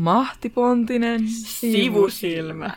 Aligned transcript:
Mahtipontinen 0.00 1.20
Sivusilmä. 1.28 2.70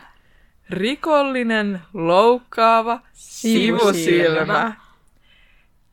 Rikollinen, 0.70 1.80
loukkaava 1.94 3.00
sivusilmä. 3.12 4.74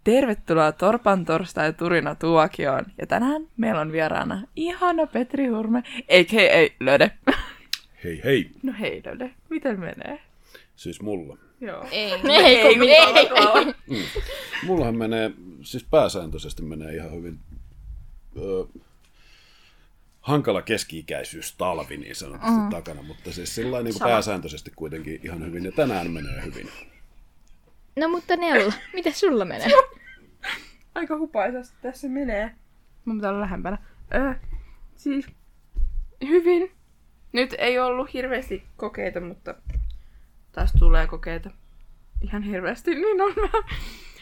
Tervetuloa 0.04 0.72
Torpan 0.72 1.26
torstai 1.26 1.74
Turina 1.74 2.16
tuokioon. 2.16 2.86
Ja 2.98 3.08
tänään 3.08 3.48
meillä 3.58 3.82
on 3.82 3.92
vieraana 3.92 4.42
ihana 4.56 5.08
Petri 5.08 5.48
Hurme, 5.48 5.84
a.k.a. 6.10 6.76
Löde. 6.80 7.12
Hei 8.04 8.22
hei, 8.24 8.52
No 8.64 8.74
hei 8.80 9.02
Löde, 9.06 9.32
miten 9.50 9.80
menee? 9.80 10.20
siis 10.76 11.02
mulla. 11.02 11.38
Joo. 11.62 11.86
Ei, 11.92 12.12
Ei, 12.30 12.76
kun 12.76 12.84
ei. 12.90 13.66
Mm. 13.88 14.04
Mullahan 14.66 14.96
menee, 14.98 15.32
siis 15.62 15.84
pääsääntöisesti 15.84 16.62
menee 16.62 16.96
ihan 16.96 17.12
hyvin 17.12 17.40
ö, 18.38 18.66
hankala 20.22 20.62
keski-ikäisyys 20.62 21.56
talvi 21.56 21.98
niin 21.98 22.16
sanotusti 22.16 22.60
mm. 22.60 22.70
takana, 22.70 23.02
mutta 23.04 23.32
siis 23.32 23.56
sillä 23.56 23.82
niin 23.82 23.94
kuin 23.94 24.10
pääsääntöisesti 24.10 24.72
kuitenkin 24.76 25.20
ihan 25.24 25.46
hyvin 25.46 25.66
ja 25.66 25.72
tänään 25.72 26.12
menee 26.12 26.44
hyvin. 26.46 26.70
No 27.96 28.10
mutta 28.10 28.36
Nella, 28.36 28.74
miten 28.94 29.14
sulla 29.14 29.46
menee? 29.46 29.68
Aika 30.96 31.18
hupaisasti 31.18 31.78
tässä 31.82 32.08
menee. 32.08 32.56
Mun 33.06 33.18
pitää 33.18 33.30
olla 33.30 33.42
lähempänä. 33.42 33.78
Öö, 34.14 34.34
siis 34.96 35.28
hyvin. 36.28 36.72
Nyt 37.32 37.56
ei 37.58 37.80
ollut 37.80 38.14
hirveästi 38.14 38.64
kokeita, 38.78 39.20
mutta 39.20 39.56
taas 40.52 40.74
tulee 40.80 41.08
kokeita 41.08 41.50
ihan 42.22 42.44
hirveästi, 42.44 42.96
niin 42.96 43.22
on. 43.22 43.34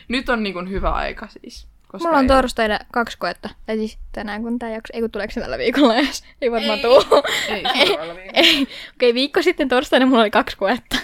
Nyt 0.08 0.30
on 0.30 0.44
niin 0.44 0.70
hyvä 0.70 0.92
aika 0.92 1.28
siis. 1.28 1.68
Koska 1.92 2.08
Mulla 2.08 2.18
on 2.20 2.24
ei- 2.26 2.28
torstaina 2.28 2.80
kaksi 2.94 3.18
koetta. 3.18 3.50
Tai 3.66 3.78
siis 3.78 3.98
tänään 4.12 4.42
kun 4.44 4.60
tää 4.60 4.70
jakso... 4.70 4.94
Ei 4.94 5.02
kun 5.02 5.12
tuleeko 5.12 5.34
se 5.34 5.42
tällä 5.42 5.58
viikolla 5.58 5.96
edes? 5.96 6.24
Ei 6.42 6.52
varmaan 6.52 6.80
tuu. 6.80 7.04
Ei, 7.50 7.64
viikolla. 7.88 8.14
Ei. 8.34 8.68
Okei, 8.96 9.14
viikko 9.14 9.42
sitten 9.42 9.70
torstaina 9.70 10.06
mulla 10.06 10.22
oli 10.22 10.32
kaksi 10.32 10.58
koetta. 10.58 10.96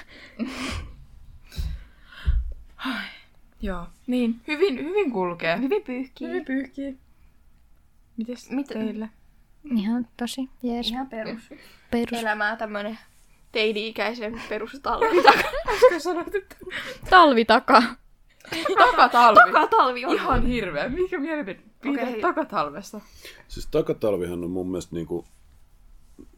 Joo. 3.61 3.87
Niin, 4.07 4.35
hyvin, 4.47 4.77
hyvin 4.79 5.11
kulkee. 5.11 5.57
Hyvin 5.61 5.83
pyyhkii. 5.83 6.27
Hyvin 6.27 6.45
pyyhkii. 6.45 6.97
Mites 8.17 8.49
Mitä- 8.49 8.73
teillä? 8.73 9.07
Ihan 9.77 10.07
tosi 10.17 10.49
jees. 10.63 10.89
Ihan 10.91 11.07
perus. 11.09 11.49
Perus. 11.91 12.19
Elämää 12.21 12.55
tämmönen 12.55 12.99
teini-ikäisen 13.51 14.41
perustalvi. 14.49 15.05
Äsken 15.75 16.01
sanoit, 16.11 16.35
että 16.35 16.55
Talvitaka. 17.09 17.83
Takatalvi. 18.77 19.39
Takatalvi 19.51 20.05
on. 20.05 20.13
Ihan 20.13 20.45
hirveä. 20.45 20.89
Mikä 20.89 21.19
mielipide 21.19 21.59
okay. 21.89 22.21
takatalvesta? 22.21 23.01
Siis 23.47 23.67
takatalvihan 23.71 24.43
on 24.43 24.51
mun 24.51 24.67
mielestä 24.67 24.95
niin 24.95 25.07
kuin, 25.07 25.25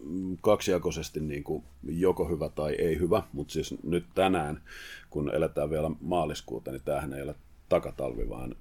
mm, 0.04 0.38
kaksijakoisesti 0.42 1.20
niin 1.20 1.44
kuin 1.44 1.64
joko 1.84 2.30
hyvä 2.30 2.50
tai 2.50 2.74
ei 2.74 3.00
hyvä, 3.00 3.24
mutta 3.34 3.54
siis 3.54 3.76
nyt 3.84 4.06
tänään, 4.16 4.62
kun 5.10 5.36
eletään 5.36 5.70
vielä 5.70 5.92
maaliskuuta, 6.02 6.72
niin 6.72 6.82
tämähän 6.86 7.14
ei 7.14 7.22
ole 7.22 7.36
takatalvi, 7.70 8.30
vaan 8.30 8.56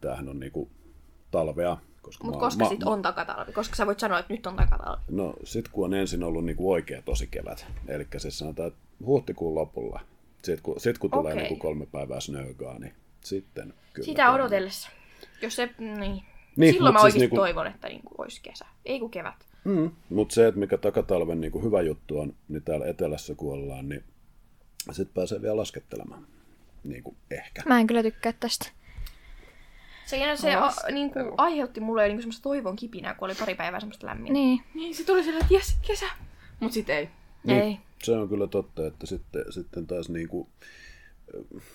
tämähän 0.00 0.28
on 0.28 0.40
niin 0.40 0.52
kuin 0.52 0.70
talvea. 1.30 1.76
Koska 2.02 2.24
Mut 2.24 2.34
maa- 2.34 2.40
koska 2.40 2.64
ma- 2.64 2.70
sit 2.70 2.84
ma- 2.84 2.90
on 2.90 3.02
takatalvi? 3.02 3.52
Koska 3.52 3.76
sä 3.76 3.86
voit 3.86 4.00
sanoa, 4.00 4.18
että 4.18 4.32
nyt 4.32 4.46
on 4.46 4.56
takatalvi. 4.56 5.02
No 5.10 5.34
sit 5.44 5.68
kun 5.68 5.84
on 5.84 5.94
ensin 5.94 6.22
ollut 6.22 6.44
niinku 6.44 6.72
oikea 6.72 7.02
tosi 7.02 7.26
kevät, 7.26 7.66
eli 7.88 8.06
siis 8.16 8.38
sanotaan, 8.38 8.68
että 8.68 8.80
huhtikuun 9.06 9.54
lopulla, 9.54 10.00
sit 10.44 10.60
kun, 10.60 10.80
sit 10.80 10.98
kun 10.98 11.10
tulee 11.10 11.32
Okei. 11.32 11.42
niinku 11.44 11.56
kolme 11.56 11.86
päivää 11.86 12.20
snögaa, 12.20 12.78
niin 12.78 12.94
sitten 13.24 13.74
kyllä. 13.92 14.06
Sitä 14.06 14.22
käy. 14.22 14.34
odotellessa. 14.34 14.90
Jos 15.42 15.56
se, 15.56 15.70
niin. 15.78 15.98
Niin, 16.00 16.22
niin 16.56 16.74
Silloin 16.74 16.92
mä 16.92 16.98
siis 16.98 17.04
oikeesti 17.04 17.20
niinku- 17.20 17.36
toivon, 17.36 17.66
että 17.66 17.88
niinku 17.88 18.14
olisi 18.18 18.40
kesä. 18.42 18.66
Ei 18.84 19.00
kun 19.00 19.10
kevät. 19.10 19.46
Mm, 19.64 19.90
mutta 20.08 20.34
se, 20.34 20.46
että 20.46 20.60
mikä 20.60 20.78
takatalven 20.78 21.40
niinku 21.40 21.62
hyvä 21.62 21.82
juttu 21.82 22.18
on, 22.18 22.34
niin 22.48 22.62
täällä 22.62 22.86
etelässä 22.86 23.34
kun 23.34 23.52
ollaan, 23.52 23.88
niin 23.88 24.04
sit 24.92 25.14
pääsee 25.14 25.42
vielä 25.42 25.56
laskettelemaan. 25.56 26.26
Niinku 26.84 27.16
ehkä. 27.30 27.62
Mä 27.66 27.80
en 27.80 27.86
kyllä 27.86 28.02
tykkää 28.02 28.32
tästä. 28.32 28.66
Se, 30.06 30.18
se 30.34 30.54
a, 30.54 30.60
Lasketelu. 30.60 30.94
niinku, 30.94 31.18
aiheutti 31.36 31.80
mulle 31.80 32.08
niinku 32.08 32.22
semmoista 32.22 32.42
toivon 32.42 32.76
kipinää, 32.76 33.14
kun 33.14 33.26
oli 33.26 33.34
pari 33.34 33.54
päivää 33.54 33.80
semmoista 33.80 34.06
lämmintä. 34.06 34.32
Niin. 34.32 34.60
Niin, 34.74 34.94
se 34.94 35.04
tuli 35.04 35.24
silleen, 35.24 35.42
että 35.42 35.54
jes, 35.54 35.78
kesä. 35.86 36.06
Mut 36.60 36.72
sit 36.72 36.90
ei. 36.90 37.08
Niin, 37.44 37.62
Ei. 37.62 37.78
Se 38.02 38.12
on 38.12 38.28
kyllä 38.28 38.46
totta, 38.46 38.86
että 38.86 39.06
sitten, 39.06 39.44
sitten 39.52 39.86
taas 39.86 40.08
niinku, 40.08 40.48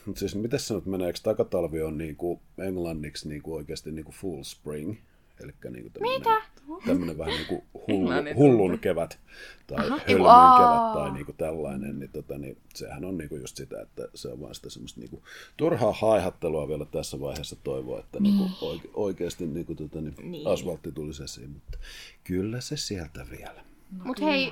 mut 0.06 0.18
siis 0.18 0.36
miten 0.36 0.60
sanot, 0.60 0.86
meneekö 0.86 1.20
takatalvi 1.24 1.82
on 1.82 1.98
niinku 1.98 2.42
englanniksi 2.58 3.30
niinku 3.30 3.56
oikeasti 3.56 3.92
niinku 3.92 4.12
full 4.12 4.44
spring? 4.44 4.96
Eli 5.40 5.54
niinku 5.70 5.90
tämmönen, 5.90 6.20
Mitä? 6.20 6.42
tämmönen 6.86 7.18
vähän 7.18 7.34
niinku 7.34 7.64
hullu, 7.74 7.88
Englannin 8.02 8.36
hullun 8.36 8.80
kevät 8.80 9.20
tai 9.68 9.88
Aha. 9.88 10.00
hölmön 10.08 10.28
aa. 10.30 10.58
kevät 10.60 10.94
tai 10.94 11.14
niinku 11.14 11.34
tällainen, 11.34 12.00
niin, 12.00 12.10
tota, 12.12 12.38
niin 12.38 12.58
sehän 12.76 13.06
on 13.06 13.18
niinku 13.18 13.36
just 13.36 13.58
sitä, 13.58 13.82
että 13.82 14.08
se 14.14 14.28
on 14.28 14.42
vaan 14.42 14.56
sitä 14.56 14.70
semmoista 14.70 15.00
niinku 15.00 15.24
turhaa 15.58 15.94
haihattelua 15.94 16.68
vielä 16.68 16.86
tässä 16.86 17.20
vaiheessa 17.20 17.56
toivoa, 17.64 18.00
että 18.00 18.20
niinku 18.20 18.50
oike, 18.62 18.90
oikeasti 18.94 19.48
niinku 19.48 19.76
tota, 19.76 20.02
niin, 20.02 20.32
Niin. 20.32 20.48
asfaltti 20.48 20.92
tulisi 20.92 21.24
esiin, 21.24 21.50
mutta 21.50 21.78
kyllä 22.24 22.62
se 22.62 22.78
sieltä 22.78 23.26
vielä. 23.32 23.64
No, 23.98 24.06
Mut 24.06 24.22
hei, 24.22 24.52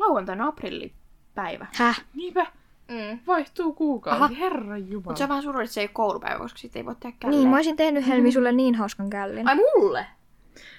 lauantaina 0.00 0.46
aprillipäivä. 0.46 1.66
Häh? 1.72 2.04
Niinpä. 2.14 2.46
Mm. 2.88 3.18
Vaihtuu 3.26 3.72
kuukausi. 3.72 4.16
Aha. 4.16 4.28
Herran 4.28 4.88
jumala. 4.90 5.10
Mut 5.10 5.16
se 5.16 5.22
on 5.24 5.28
vähän 5.28 5.42
surullista, 5.42 5.70
että 5.70 5.74
se 5.74 5.80
ei 5.80 5.84
ole 5.84 5.90
koulupäivä, 5.92 6.38
koska 6.38 6.58
sitten 6.58 6.80
ei 6.80 6.86
voi 6.86 6.94
tehdä 7.00 7.16
källeen. 7.20 7.40
Niin, 7.40 7.48
mä 7.50 7.56
olisin 7.56 7.76
tehnyt 7.76 8.06
Helmi 8.06 8.32
sulle 8.32 8.52
niin 8.52 8.74
hauskan 8.74 9.10
källin. 9.10 9.48
Ai 9.48 9.56
mulle? 9.56 10.06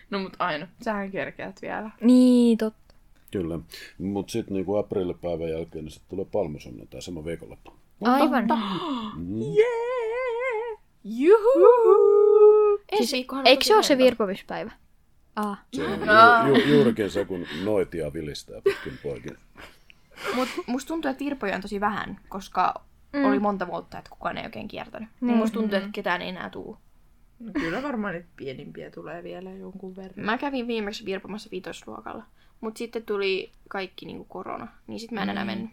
No 0.10 0.20
mut 0.20 0.34
aina. 0.40 0.68
Sähän 0.82 1.12
kerkeät 1.12 1.62
vielä. 1.62 1.90
Niin, 2.02 2.58
totta. 2.58 2.96
Kyllä, 3.32 3.60
mutta 3.98 4.32
sitten 4.32 4.54
niinku 4.54 4.76
aprillipäivän 4.76 5.50
jälkeen 5.50 5.86
niin 5.86 5.92
sit 5.92 6.04
tulee 6.10 6.26
palmusunnuntai 6.26 7.02
sama 7.02 7.26
viikonloppu. 7.26 7.74
Aivan. 8.04 8.48
Jee! 9.56 10.78
Juhu! 11.04 11.68
Ensi 12.92 13.16
viikkohan 13.16 13.42
on 13.42 13.48
Eikö 13.48 13.64
se 13.64 13.76
ole 13.76 13.84
se 13.84 13.98
lento. 13.98 14.72
Aa. 15.36 15.58
Se 15.74 15.84
on 15.88 16.00
ju, 16.48 16.56
ju, 16.56 16.76
juurikin 16.76 17.12
se, 17.12 17.26
kun 17.26 17.46
noitia 17.64 18.14
vilistää 18.14 18.62
pitkin 18.62 19.00
poikin. 19.04 19.38
Mut 20.36 20.50
musta 20.68 20.88
tuntuu, 20.88 21.12
että 21.12 21.24
virpoja 21.26 21.56
on 21.56 21.62
tosi 21.62 21.80
vähän, 21.80 22.20
koska 22.30 22.74
mm. 23.14 23.26
oli 23.26 23.40
monta 23.40 23.68
vuotta, 23.68 23.98
että 23.98 24.10
kukaan 24.10 24.38
ei 24.38 24.46
oikein 24.46 24.68
kiertänyt. 24.68 25.10
Niin. 25.10 25.28
Niin. 25.28 25.38
Musta 25.38 25.60
tuntuu, 25.60 25.78
että 25.78 25.90
ketään 25.94 26.22
ei 26.22 26.30
enää 26.30 26.50
tuu. 26.50 26.78
No 27.40 27.52
kyllä 27.54 27.84
varmaan 27.84 28.14
niitä 28.14 28.30
pienimpiä 28.36 28.92
tulee 28.92 29.24
vielä 29.24 29.52
jonkun 29.52 29.96
verran. 29.96 30.26
Mä 30.26 30.38
kävin 30.38 30.68
viimeksi 30.68 31.06
virpomassa 31.06 31.50
viitosluokalla. 31.52 32.24
Mut 32.62 32.78
sitten 32.78 33.04
tuli 33.04 33.52
kaikki 33.70 34.06
niinku 34.06 34.26
korona, 34.26 34.68
niin 34.88 35.00
sit 35.00 35.12
mä 35.12 35.24
en 35.24 35.30
enää 35.30 35.46
mennyt. 35.46 35.72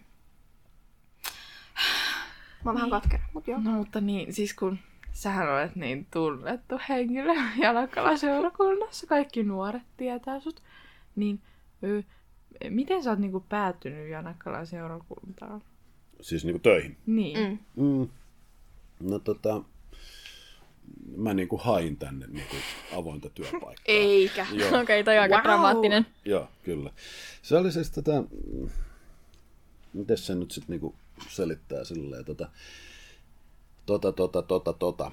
Mä 2.64 2.70
oon 2.70 2.74
vähän 2.74 2.90
katkera, 2.90 3.22
mut 3.32 3.48
joo. 3.48 3.60
No 3.60 3.70
mutta 3.70 4.00
niin, 4.00 4.34
siis 4.34 4.54
kun 4.54 4.78
sähän 5.18 5.52
olet 5.52 5.76
niin 5.76 6.06
tunnettu 6.12 6.80
henkilö 6.88 7.32
Janakkala-seurakunnassa, 7.62 9.06
kaikki 9.06 9.42
nuoret 9.42 9.82
tietää 9.96 10.40
sut, 10.40 10.62
niin 11.16 11.40
ö, 11.84 12.02
miten 12.70 13.02
sä 13.02 13.10
oot 13.10 13.18
niinku 13.18 13.40
päätynyt 13.48 14.10
Janakkala-seurakuntaan? 14.10 15.62
Siis 16.20 16.44
niinku 16.44 16.58
töihin. 16.58 16.96
Niin. 17.06 17.60
Mm. 17.76 17.84
Mm. 17.84 18.08
No 19.00 19.18
tota, 19.18 19.62
mä 21.16 21.34
niinku 21.34 21.56
hain 21.56 21.96
tänne 21.96 22.26
niinku 22.26 22.56
avointa 22.96 23.30
työpaikkaa. 23.30 23.74
Eikä. 23.86 24.46
Okei, 24.52 24.80
okay, 24.82 25.04
toi 25.04 25.16
on 25.16 25.22
aika 25.22 25.34
Wow. 25.34 25.42
dramaattinen. 25.42 26.06
joo, 26.24 26.48
kyllä. 26.62 26.90
Se 27.42 27.56
oli 27.56 27.72
siis 27.72 27.90
tätä, 27.90 28.22
miten 29.92 30.18
se 30.18 30.34
nyt 30.34 30.50
sitten 30.50 30.72
niinku 30.72 30.94
selittää 31.28 31.84
silleen, 31.84 32.24
tota, 32.24 32.48
tota, 33.88 34.12
tota, 34.12 34.42
tota, 34.42 34.72
tota. 34.72 35.10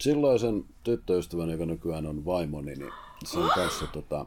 Silloisen 0.00 0.64
tyttöystävän, 0.82 1.50
joka 1.50 1.66
nykyään 1.66 2.06
on 2.06 2.24
vaimoni, 2.24 2.74
niin 2.74 2.92
sen 3.24 3.48
kanssa 3.54 3.86
tota, 3.86 4.26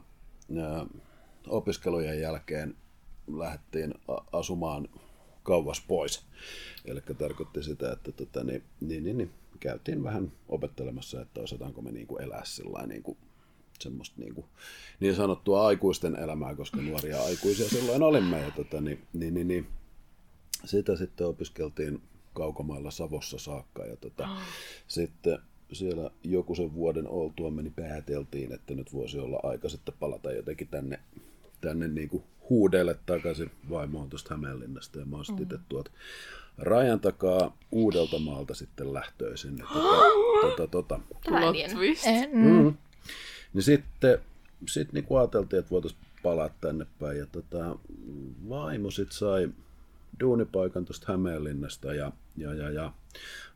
opiskelujen 1.48 2.22
jälkeen 2.22 2.76
lähdettiin 3.38 3.94
asumaan 4.32 4.88
kauas 5.44 5.84
pois. 5.88 6.26
Eli 6.86 7.02
tarkoitti 7.18 7.64
sitä, 7.64 7.92
että 7.92 8.12
tota, 8.12 8.44
niin, 8.44 8.64
niin, 8.82 9.04
niin, 9.04 9.18
niin, 9.18 9.32
käytiin 9.60 10.04
vähän 10.04 10.32
opettelemassa, 10.50 11.22
että 11.22 11.42
osataanko 11.42 11.82
me 11.82 11.92
niinku 11.92 12.18
elää 12.18 12.46
sillä 12.46 12.88
niinku, 12.88 13.18
semmoista 13.80 14.16
niinku, 14.22 14.46
niin 15.00 15.16
sanottua 15.16 15.68
aikuisten 15.68 16.16
elämää, 16.16 16.56
koska 16.56 16.82
nuoria 16.82 17.24
aikuisia 17.24 17.70
silloin 17.70 18.04
olimme. 18.04 18.42
Ja 18.42 18.52
tota, 18.52 18.82
niin, 18.82 19.02
niin, 19.14 19.34
niin, 19.34 19.48
niin, 19.48 19.68
sitä 20.66 20.96
sitten 20.96 21.28
opiskeltiin 21.28 22.02
kaukomailla 22.38 22.92
Savossa 22.92 23.38
saakka 23.38 23.86
ja 23.86 23.96
tota, 23.96 24.30
sitten 24.88 25.40
siellä 25.74 26.12
joku 26.24 26.56
sen 26.56 26.74
vuoden 26.74 27.08
oltua 27.08 27.52
meni 27.52 27.70
pääteltiin, 27.70 28.54
että 28.54 28.74
nyt 28.74 28.94
voisi 28.94 29.20
olla 29.20 29.40
aika 29.44 29.70
sitten 29.70 29.96
palata 30.00 30.32
jotenkin 30.32 30.68
tänne, 30.68 31.00
tänne 31.62 31.88
niin 31.88 32.10
kuin 32.10 32.24
huudeille 32.50 33.00
takaisin. 33.06 33.52
Vaimo 33.70 34.00
on 34.02 34.10
tuosta 34.10 34.34
Hämeenlinnasta 34.34 35.00
ja 35.00 35.06
mä 35.06 35.16
oon 35.16 35.26
sitten 35.26 35.44
itse 35.44 35.60
tuolta 35.70 35.92
rajan 36.58 37.00
takaa 37.00 37.58
uudelta 37.72 38.20
maalta 38.20 38.54
sitten 38.54 38.94
lähtöisin. 38.94 39.64
Tota, 40.42 40.68
tota, 40.68 41.00
tota. 41.24 41.40
En, 42.06 42.30
Mm. 42.34 42.74
Niin 43.54 43.64
sitten 43.64 44.20
sitten 44.68 44.94
niinku 44.94 45.16
ajateltiin, 45.16 45.60
että 45.60 45.72
voitaisiin 45.72 46.02
palaa 46.24 46.50
tänne 46.62 46.86
päin. 47.00 47.18
Ja 47.18 47.26
tota, 47.26 47.76
vaimo 48.50 48.92
sitten 48.92 49.18
sai 49.18 49.50
duunipaikan 50.20 50.86
tuosta 50.86 51.12
Hämeenlinnasta 51.12 51.94
ja, 51.94 52.12
ja, 52.38 52.54
ja, 52.54 52.70
ja 52.72 52.94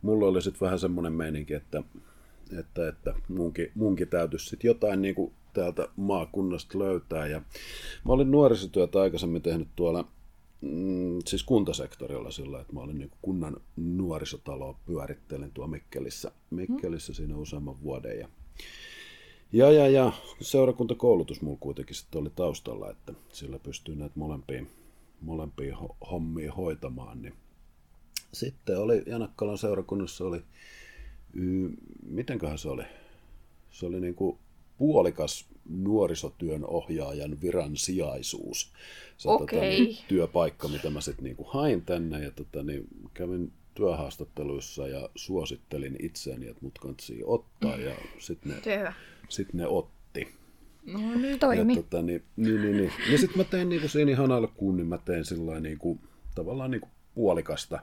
mulla 0.02 0.28
oli 0.28 0.42
sitten 0.42 0.62
vähän 0.62 0.80
semmoinen 0.80 1.14
meininki, 1.14 1.54
että, 1.54 1.84
että, 2.60 2.88
että 2.88 3.14
munkin, 3.28 3.72
munkin 3.76 4.08
täytyisi 4.08 4.46
sitten 4.46 4.68
jotain 4.68 5.02
niinku 5.02 5.34
täältä 5.54 5.88
maakunnasta 5.96 6.80
löytää. 6.80 7.28
Ja 7.28 7.40
mä 8.06 8.14
olin 8.14 8.32
nuorisotyötä 8.32 9.02
aikaisemmin 9.02 9.42
tehnyt 9.42 9.68
tuolla 9.76 10.08
mm, 10.62 11.20
siis 11.28 11.44
kuntasektorilla 11.44 12.32
sillä, 12.32 12.62
että 12.62 12.74
mä 12.74 12.80
olin 12.80 13.00
niin 13.00 13.12
kunnan 13.22 13.58
nuorisotaloa 13.76 14.80
pyörittelin 14.86 15.52
tuo 15.54 15.68
Mikkelissä, 15.68 16.32
Mikkelissä 16.50 17.14
siinä 17.14 17.38
useamman 17.38 17.84
vuoden. 17.84 18.20
Ja, 18.20 18.28
ja, 19.54 19.72
ja, 19.72 19.88
ja 19.88 20.12
seurakuntakoulutus 20.42 21.42
mulla 21.42 21.58
kuitenkin 21.60 21.96
sitten 21.96 22.22
oli 22.22 22.30
taustalla, 22.36 22.90
että 22.90 23.14
sillä 23.34 23.60
pystyy 23.60 23.96
näitä 23.96 24.20
molempia, 24.20 24.66
molempia 25.22 25.76
ho- 25.76 26.08
hommia 26.12 26.54
hoitamaan. 26.54 27.22
Niin. 27.22 27.34
Sitten 28.34 28.80
oli 28.80 29.04
Janakkalan 29.06 29.58
seurakunnassa 29.58 30.26
oli, 30.26 30.44
y, 31.34 31.70
mitenköhän 32.04 32.58
se 32.58 32.70
oli? 32.70 32.84
Se 33.70 33.86
oli 33.86 34.00
niin 34.00 34.16
kuin 34.16 34.38
puolikas 34.78 35.46
nuorisotyön 35.70 36.66
ohjaajan 36.66 37.42
viran 37.42 37.78
sijaisuus. 37.78 38.74
Se 39.18 39.28
tota, 39.28 39.44
Okei. 39.44 39.60
niin, 39.60 39.98
työpaikka, 40.08 40.68
mitä 40.68 40.90
mä 40.90 41.02
sitten 41.02 41.24
niinku 41.24 41.44
hain 41.44 41.82
tänne 41.82 42.24
ja 42.24 42.32
tota, 42.32 42.64
niin, 42.64 42.88
kävin 43.14 43.52
työhaastatteluissa 43.76 44.88
ja 44.88 45.10
suosittelin 45.16 45.96
itseäni, 46.00 46.48
että 46.48 46.62
mut 46.62 46.80
kansi 46.80 47.22
ottaa 47.26 47.78
ja 47.78 47.96
sitten 48.20 48.62
ne, 48.66 48.94
sit 49.30 49.54
ne 49.54 49.68
otti. 49.68 50.28
No 50.86 51.00
niin. 51.00 51.40
Toimi. 51.40 51.76
Ja, 51.76 51.82
tota, 51.82 52.02
niin, 52.02 52.24
niin, 52.36 52.62
niin, 52.62 52.78
niin. 52.78 52.92
ja 53.12 53.18
sitten 53.18 53.38
mä 53.38 53.44
tein 53.44 53.70
niinku 53.70 53.88
siinä 53.88 54.12
ihan 54.12 54.32
alkuun, 54.32 54.78
niin 54.78 54.88
mä 54.88 54.98
tein 54.98 55.26
sillä 55.26 55.60
niinku, 55.60 56.00
tavallaan 56.36 56.72
niinku 56.72 56.90
puolikasta 57.16 57.80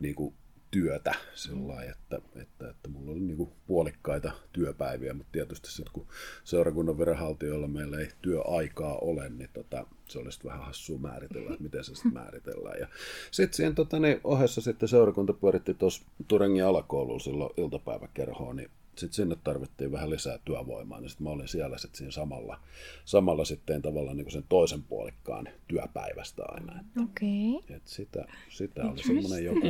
niinku 0.00 0.34
työtä 0.70 1.14
sillä 1.34 1.68
lailla, 1.68 1.92
että, 1.92 2.20
että, 2.42 2.70
että 2.70 2.88
mulla 2.88 3.12
oli 3.12 3.20
niinku 3.20 3.52
puolikkaita 3.66 4.32
työpäiviä, 4.52 5.14
mutta 5.14 5.32
tietysti 5.32 5.68
sitten 5.70 5.92
kun 5.92 6.06
seurakunnan 6.44 6.98
viranhaltijoilla 6.98 7.68
meillä 7.68 8.00
ei 8.00 8.08
työaikaa 8.22 8.98
ole, 8.98 9.28
niin 9.28 9.50
tota, 9.52 9.86
se 10.08 10.18
olisi 10.18 10.44
vähän 10.44 10.64
hassua 10.64 10.98
määritellä, 10.98 11.50
että 11.50 11.62
miten 11.62 11.84
se 11.84 11.94
sitten 11.94 12.12
määritellään. 12.12 12.80
Ja 12.80 12.88
sitten 13.30 13.56
siihen 13.56 13.74
tota, 13.74 13.98
niin 13.98 14.20
ohessa 14.24 14.60
sitten 14.60 14.88
seurakunta 14.88 15.32
pyöritti 15.32 15.74
tuossa 15.74 16.04
Turengin 16.28 16.64
alakoululla 16.64 17.18
silloin 17.18 17.54
iltapäiväkerhoon, 17.56 18.56
niin 18.56 18.70
sitten 18.98 19.14
sinne 19.14 19.36
tarvittiin 19.44 19.92
vähän 19.92 20.10
lisää 20.10 20.38
työvoimaa, 20.44 21.00
niin 21.00 21.10
sitten 21.10 21.24
mä 21.24 21.30
olin 21.30 21.48
siellä 21.48 21.78
sitten 21.78 21.98
siinä 21.98 22.10
samalla, 22.10 22.60
samalla 23.04 23.44
sitten 23.44 23.82
tavallaan 23.82 24.16
niin 24.16 24.30
sen 24.30 24.44
toisen 24.48 24.82
puolikkaan 24.82 25.48
työpäivästä 25.68 26.42
aina. 26.48 26.84
Okei. 27.02 27.54
Okay. 27.54 27.76
et 27.76 27.86
sitä, 27.86 28.26
sitä 28.48 28.84
oli 28.84 29.02
semmoinen 29.02 29.44
joku, 29.44 29.66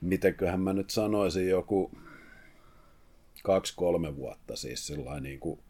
mitenköhän 0.00 0.60
mä 0.60 0.72
nyt 0.72 0.90
sanoisin, 0.90 1.48
joku 1.48 1.90
kaksi-kolme 3.42 4.16
vuotta 4.16 4.56
siis 4.56 4.86
sellainen 4.86 5.22
niin 5.22 5.40
kuin 5.40 5.60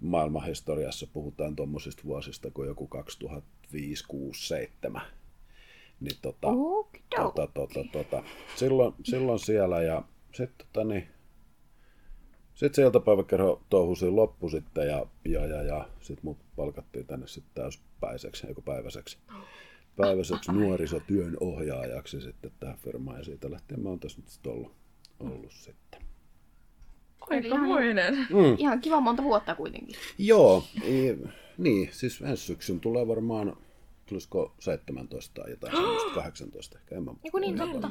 maailmanhistoriassa 0.00 1.06
puhutaan 1.12 1.56
tuommoisista 1.56 2.02
vuosista 2.04 2.50
kuin 2.50 2.68
joku 2.68 2.86
2005, 2.86 4.04
6, 4.08 4.48
7. 4.48 5.02
Niin 6.00 6.16
tota, 6.22 6.48
tota, 7.16 7.46
tota, 7.54 7.84
tota, 7.92 8.22
silloin, 8.56 8.94
silloin 9.02 9.38
siellä 9.38 9.82
ja 9.82 10.02
sitten 10.32 10.66
tota, 10.72 10.84
niin, 10.84 11.08
sitten 12.54 12.74
se 12.74 12.82
iltapäiväkerho 12.82 13.62
touhusi 13.70 14.10
loppu 14.10 14.48
sitten 14.48 14.88
ja, 14.88 15.06
ja, 15.24 15.46
ja, 15.46 15.62
ja 15.62 15.88
sitten 16.00 16.24
mut 16.24 16.38
palkattiin 16.56 17.06
tänne 17.06 17.26
sitten 17.26 17.54
täyspäiseksi, 17.54 18.46
eikö 18.46 18.62
päiväiseksi, 18.62 19.18
päiväiseksi 19.96 20.52
nuorisotyön 20.52 21.36
ohjaajaksi 21.40 22.20
sitten 22.20 22.52
tähän 22.60 22.78
firmaan 22.78 23.18
ja 23.18 23.24
siitä 23.24 23.50
lähtien 23.50 23.80
mä 23.80 23.88
oon 23.88 24.00
tässä 24.00 24.18
nyt 24.18 24.28
sitten 24.28 24.52
ollut, 24.52 24.72
ollut 25.20 25.52
sitten. 25.52 26.00
Aikamoinen. 27.30 28.14
Mm. 28.14 28.56
Ihan 28.58 28.80
kiva 28.80 29.00
monta 29.00 29.22
vuotta 29.22 29.54
kuitenkin. 29.54 29.96
Joo, 30.18 30.64
niin, 31.58 31.88
siis 31.92 32.22
ensi 32.22 32.42
syksyn 32.42 32.80
tulee 32.80 33.08
varmaan, 33.08 33.56
tulisiko 34.06 34.54
17 34.58 35.42
tai 35.42 35.50
jotain 35.50 35.76
semmoista, 35.76 36.10
18 36.20 36.78
ehkä, 36.78 36.96
en 36.96 37.04
mä 37.04 37.14
Eiku 37.24 37.38
niin, 37.38 37.56
totta. 37.56 37.90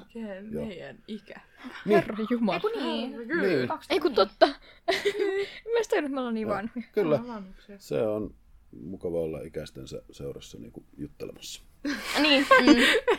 Meidän 0.51 1.03
ikä. 1.07 1.41
Herra 1.87 2.17
Jumala. 2.29 2.55
Eiku 2.55 2.67
niin. 2.67 3.11
Niin, 3.11 3.69
Ei 3.89 3.99
kun 3.99 4.13
totta. 4.13 4.47
Mä 5.73 5.83
sitä 5.83 5.97
että 5.97 6.09
me 6.09 6.19
ollaan 6.19 6.33
niin 6.33 6.47
vanhoja. 6.47 6.85
kyllä, 6.93 7.19
se 7.77 8.01
on 8.01 8.35
mukava 8.81 9.19
olla 9.19 9.41
ikäistensä 9.41 10.01
seurassa 10.11 10.57
niin 10.57 10.71
kuin 10.71 10.85
juttelemassa. 10.97 11.61
Niin. 12.21 12.45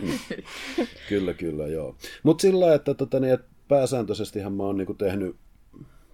Mm. 0.00 0.19
Kyllä, 1.08 1.35
kyllä, 1.35 1.67
joo. 1.67 1.96
Mutta 2.23 2.43
sillä 2.43 2.61
lailla, 2.61 2.76
että, 2.76 2.94
tota, 2.94 3.20
niin, 3.20 3.35
että 3.35 3.46
pääsääntöisestihän 3.69 4.52
mä 4.52 4.62
oon 4.62 4.76
niinku 4.76 4.94
tehnyt, 4.94 5.37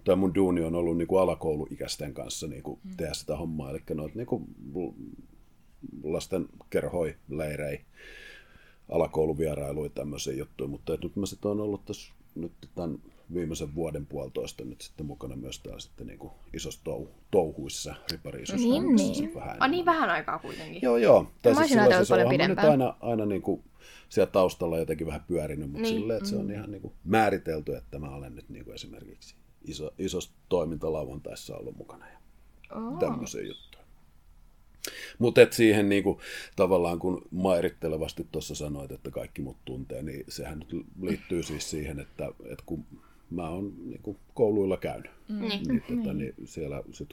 tai 0.03 0.15
mun 0.15 0.35
duuni 0.35 0.63
on 0.63 0.75
ollut 0.75 0.97
niinku 0.97 1.17
alakouluikäisten 1.17 2.13
kanssa 2.13 2.47
niinku 2.47 2.79
mm. 2.83 2.91
tehdä 2.97 3.13
sitä 3.13 3.37
hommaa, 3.37 3.69
eli 3.69 3.79
noita 3.93 4.17
niinku 4.17 4.47
lasten 6.03 6.45
kerhoi, 6.69 7.15
leirei, 7.29 7.81
alakouluvierailuja, 8.89 9.89
tämmöisiä 9.89 10.33
juttuja, 10.33 10.67
mutta 10.67 10.97
nyt 11.03 11.15
mä 11.15 11.25
sitten 11.25 11.51
on 11.51 11.59
ollut 11.59 11.85
tässä 11.85 12.13
nyt 12.35 12.51
tämän 12.75 12.99
viimeisen 13.33 13.75
vuoden 13.75 14.05
puolitoista 14.05 14.63
nyt 14.65 14.81
sitten 14.81 15.05
mukana 15.05 15.35
myös 15.35 15.59
täällä 15.59 15.79
sitten 15.79 16.07
niinku 16.07 16.31
isossa 16.53 16.81
tou- 16.89 17.07
touhuissa, 17.31 17.95
ripari 18.11 18.41
isossa 18.41 18.67
Niin, 18.67 18.95
niin. 18.95 19.33
vähän 19.35 19.57
Ah, 19.59 19.69
niin 19.69 19.85
vähän 19.85 20.09
aikaa 20.09 20.39
kuitenkin. 20.39 20.79
Joo, 20.81 20.97
joo. 20.97 21.27
Tai 21.41 21.53
Mä 21.53 21.59
olisin 21.59 21.79
siis 21.79 21.95
siis 21.97 22.09
paljon 22.09 22.27
oonhan 22.27 22.39
mä 22.39 22.47
nyt 22.47 22.55
pidempään. 22.55 22.71
aina, 22.71 22.95
aina 22.99 23.25
niin 23.25 23.41
kuin 23.41 23.63
siellä 24.09 24.31
taustalla 24.31 24.77
jotenkin 24.77 25.07
vähän 25.07 25.23
pyörinyt, 25.27 25.71
mutta 25.71 25.81
Niin. 25.81 25.91
niin. 25.93 26.01
silleen, 26.01 26.17
että 26.17 26.29
se 26.29 26.35
on 26.35 26.51
ihan 26.51 26.71
niin 26.71 26.81
kuin 26.81 26.93
määritelty, 27.03 27.75
että 27.75 27.99
mä 27.99 28.15
olen 28.15 28.35
nyt 28.35 28.49
niin 28.49 28.65
kuin 28.65 28.75
esimerkiksi 28.75 29.35
iso, 29.65 29.93
isossa 29.97 30.31
toimintalavontaissa 30.49 31.57
ollut 31.57 31.77
mukana 31.77 32.05
ja 32.09 32.17
Oh. 32.75 32.99
tämmöisiä 32.99 33.41
juttuja. 33.41 33.80
Mutta 35.19 35.41
et 35.41 35.53
siihen 35.53 35.89
niinku, 35.89 36.21
tavallaan 36.55 36.99
kun 36.99 37.21
mairittelevasti 37.31 38.27
tuossa 38.31 38.55
sanoit, 38.55 38.91
että 38.91 39.11
kaikki 39.11 39.41
mut 39.41 39.57
tuntee, 39.65 40.01
niin 40.01 40.25
sehän 40.27 40.59
nyt 40.59 40.85
liittyy 41.01 41.43
siis 41.43 41.69
siihen, 41.69 41.99
että, 41.99 42.31
että 42.45 42.63
kun 42.65 42.85
mä 43.29 43.49
oon 43.49 43.73
niinku, 43.85 44.17
kouluilla 44.33 44.77
käynyt, 44.77 45.11
Niin. 45.29 45.63
niin, 45.67 45.83
tota, 45.87 46.13
niin 46.13 46.33
siellä 46.45 46.83
sit 46.91 47.09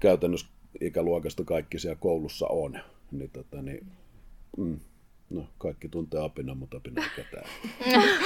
käytännössä 0.00 0.46
ikäluokasta 0.80 1.44
kaikki 1.44 1.78
siellä 1.78 1.96
koulussa 2.00 2.46
on, 2.46 2.78
niin, 3.12 3.30
tota, 3.30 3.62
niin 3.62 3.86
mm, 4.56 4.80
no, 5.30 5.48
kaikki 5.58 5.88
tuntee 5.88 6.24
apina, 6.24 6.54
mutta 6.54 6.76
apina 6.76 7.02
ei 7.02 7.08
ketään. 7.16 7.44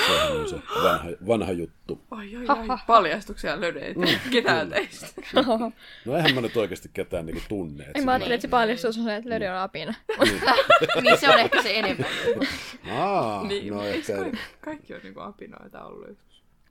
Sehän 0.07 0.33
on 0.37 0.49
se 0.49 0.57
vanha, 0.85 1.09
vanha 1.27 1.53
juttu. 1.53 2.01
Ai, 2.11 2.37
ai, 2.37 2.45
ai. 2.49 2.79
Paljastuksia 2.87 3.61
löydöitä. 3.61 4.01
Ketään 4.31 4.69
teistä. 4.71 5.07
No 6.05 6.17
eihän 6.17 6.35
mä 6.35 6.41
nyt 6.41 6.57
oikeasti 6.57 6.91
ketään 6.93 7.27
niinku 7.27 7.43
tunne. 7.49 7.85
Ei 7.85 7.93
se- 8.01 8.05
mä 8.05 8.11
ajattelin, 8.13 8.35
että 8.35 8.43
se 8.43 8.49
paljastus 8.49 8.99
on 8.99 9.05
se, 9.05 9.17
että 9.17 9.31
Lödi 9.31 9.47
on 9.49 9.57
apina. 9.57 9.95
niin 11.03 11.19
se 11.19 11.29
on 11.29 11.39
ehkä 11.39 11.63
se 11.63 11.79
enemmän. 11.79 12.07
Aa, 12.91 13.47
Niin, 13.47 13.75
no 13.75 13.83
ehkä, 13.85 14.17
kaikki, 14.17 14.39
kaikki 14.61 14.95
on 14.95 15.01
niinku 15.03 15.21
apinoita 15.21 15.85
ollut. 15.85 16.19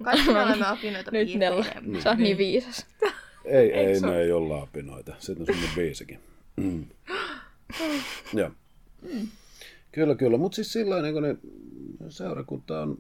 Kaikki 0.04 0.32
me 0.34 0.40
olemme 0.44 0.66
apinoita 0.68 1.12
Nyt 1.12 1.36
Nella. 1.36 1.64
piirtejä. 1.74 2.02
Sä 2.04 2.10
oot 2.10 2.20
niin 2.20 2.38
viisas. 2.38 2.86
ei, 3.46 3.72
ei, 3.74 3.96
se 4.00 4.06
me 4.06 4.12
ole? 4.12 4.22
ei 4.22 4.32
olla 4.32 4.62
apinoita. 4.62 5.14
Sitten 5.20 5.42
on 5.42 5.46
semmoinen 5.46 5.76
biisikin. 5.76 6.20
Mm. 6.56 6.86
Joo. 8.40 8.52
Kyllä, 9.92 10.16
kyllä. 10.16 10.38
Mutta 10.38 10.56
siis 10.56 10.74
sillä 10.74 11.02
niin 11.02 11.24
ne 11.24 11.38
seurakunta 12.10 12.82
on 12.82 12.98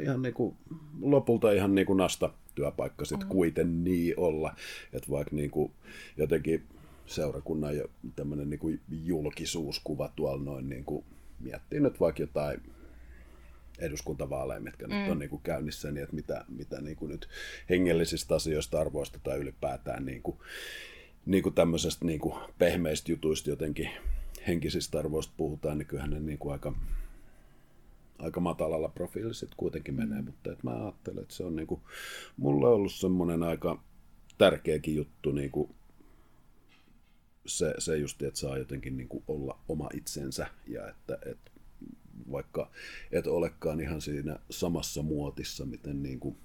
ihan 0.00 0.22
niinku, 0.22 0.56
lopulta 1.00 1.52
ihan 1.52 1.74
niinku 1.74 1.94
nasta 1.94 2.30
työpaikka 2.54 3.04
sitten 3.04 3.28
kuiten 3.28 3.84
niin 3.84 4.14
olla. 4.16 4.54
Että 4.92 5.10
vaikka 5.10 5.36
niinku 5.36 5.70
jotenkin 6.16 6.62
seurakunnan 7.06 7.76
jo 7.76 7.90
tämmöinen 8.16 8.50
niinku 8.50 8.72
julkisuuskuva 8.88 10.12
tuolla 10.16 10.44
noin 10.44 10.68
niinku, 10.68 11.04
miettii 11.40 11.80
nyt 11.80 12.00
vaikka 12.00 12.22
jotain 12.22 12.62
eduskuntavaaleja, 13.78 14.60
mitkä 14.60 14.86
mm. 14.86 14.94
nyt 14.94 15.10
on 15.10 15.18
niin 15.18 15.30
kuin 15.30 15.42
käynnissä, 15.42 15.90
niin 15.90 16.02
että 16.02 16.16
mitä, 16.16 16.44
mitä 16.48 16.80
niin 16.80 16.96
kuin 16.96 17.10
nyt 17.10 17.28
hengellisistä 17.70 18.34
asioista, 18.34 18.80
arvoista 18.80 19.18
tai 19.22 19.38
ylipäätään 19.38 20.04
niin 20.04 20.22
kuin, 20.22 20.36
niin 21.26 21.42
kuin 21.42 21.54
tämmöisestä 21.54 22.04
niin 22.04 22.20
kuin 22.20 22.34
pehmeistä 22.58 23.12
jutuista 23.12 23.50
jotenkin 23.50 23.90
henkisistä 24.46 24.98
arvoista 24.98 25.34
puhutaan, 25.36 25.78
niin 25.78 25.86
kyllähän 25.86 26.10
ne 26.10 26.20
niin 26.20 26.38
kuin 26.38 26.52
aika, 26.52 26.74
aika 28.18 28.40
matalalla 28.40 28.88
profiililla 28.88 29.34
sitten 29.34 29.56
kuitenkin 29.56 29.94
menee, 29.94 30.22
mutta 30.22 30.52
et 30.52 30.62
mä 30.62 30.84
ajattelen, 30.84 31.22
että 31.22 31.34
se 31.34 31.44
on 31.44 31.56
niin 31.56 31.66
kuin, 31.66 31.80
mulle 32.36 32.68
ollut 32.68 32.92
semmoinen 32.92 33.42
aika 33.42 33.82
tärkeäkin 34.38 34.96
juttu 34.96 35.32
niin 35.32 35.50
kuin 35.50 35.74
se, 37.46 37.74
se 37.78 37.96
just, 37.96 38.22
että 38.22 38.40
saa 38.40 38.58
jotenkin 38.58 38.96
niin 38.96 39.08
kuin 39.08 39.24
olla 39.28 39.58
oma 39.68 39.88
itsensä 39.94 40.46
ja 40.66 40.88
että, 40.88 41.18
että 41.26 41.50
vaikka 42.32 42.70
et 43.12 43.26
olekaan 43.26 43.80
ihan 43.80 44.00
siinä 44.00 44.38
samassa 44.50 45.02
muotissa, 45.02 45.64
miten 45.64 46.02
niin 46.02 46.20
kuin 46.20 46.36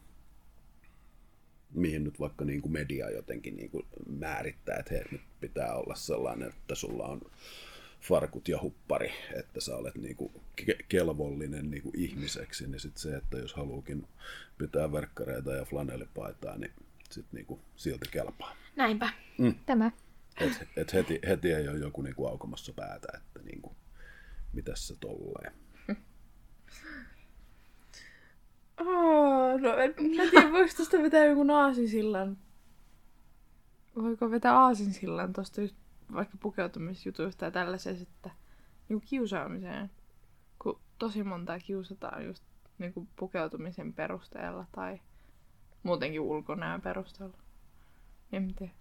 mihin 1.74 2.04
nyt 2.04 2.20
vaikka 2.20 2.46
niin 2.46 2.62
kuin 2.62 2.72
media 2.72 3.10
jotenkin 3.10 3.56
niin 3.56 3.70
kuin 3.70 3.86
määrittää, 4.10 4.78
että 4.78 4.94
hei, 4.94 5.04
nyt 5.12 5.22
pitää 5.40 5.76
olla 5.76 5.96
sellainen, 5.96 6.50
että 6.50 6.76
sulla 6.76 7.08
on 7.08 7.22
farkut 8.02 8.48
ja 8.48 8.62
huppari, 8.62 9.12
että 9.40 9.62
sä 9.62 9.76
olet 9.76 9.96
niin 9.96 10.16
kuin 10.16 10.32
ke- 10.62 10.86
kelvollinen 10.90 11.72
niin 11.72 11.84
kuin 11.84 12.00
ihmiseksi, 12.00 12.68
niin 12.68 12.80
sitten 12.80 13.02
se, 13.02 13.16
että 13.16 13.38
jos 13.38 13.54
haluukin 13.54 14.08
pitää 14.58 14.92
verkkareita 14.92 15.52
ja 15.54 15.66
flanellipaitaa, 15.66 16.58
niin 16.58 16.72
sitten 17.10 17.38
niin 17.38 17.46
kuin 17.46 17.62
silti 17.76 18.06
kelpaa. 18.12 18.56
Näinpä. 18.76 19.10
Tämä. 19.66 19.92
Et, 20.42 20.68
et 20.78 20.94
heti, 20.94 21.20
heti 21.28 21.54
ei 21.54 21.68
ole 21.68 21.78
joku 21.78 22.02
niin 22.02 22.16
kuin 22.16 22.30
aukomassa 22.30 22.74
päätä, 22.74 23.08
että 23.18 23.40
niin 23.44 23.62
kuin, 23.62 23.76
mitäs 24.54 24.88
se 24.88 24.96
tolleen. 25.00 25.54
Oh, 28.80 29.60
no 29.60 29.78
en, 29.78 29.96
mä 30.18 30.24
tiedän, 30.32 30.52
voiko 30.52 30.74
tästä 30.78 30.98
vetää 30.98 31.26
jonkun 31.26 31.50
aasinsillan? 31.50 32.38
Voiko 33.96 34.32
vetää 34.32 34.60
aasinsillan 34.60 35.34
tosta 35.34 35.62
just 35.62 35.76
vaikka 36.14 36.38
pukeutumisjutuista 36.40 37.46
ja 37.46 37.52
tällaisesta, 37.52 38.04
että 38.04 38.30
niinku 38.90 39.06
kiusaamiseen, 39.10 39.92
kun 40.64 40.80
tosi 41.00 41.24
montaa 41.24 41.60
kiusataan 41.60 42.26
just 42.26 42.44
niinku 42.78 43.08
pukeutumisen 43.16 43.94
perusteella 43.94 44.66
tai 44.72 45.00
muutenkin 45.84 46.22
ulkonäön 46.22 46.82
perusteella. 46.82 47.38
En 48.32 48.54
tiedä. 48.54 48.74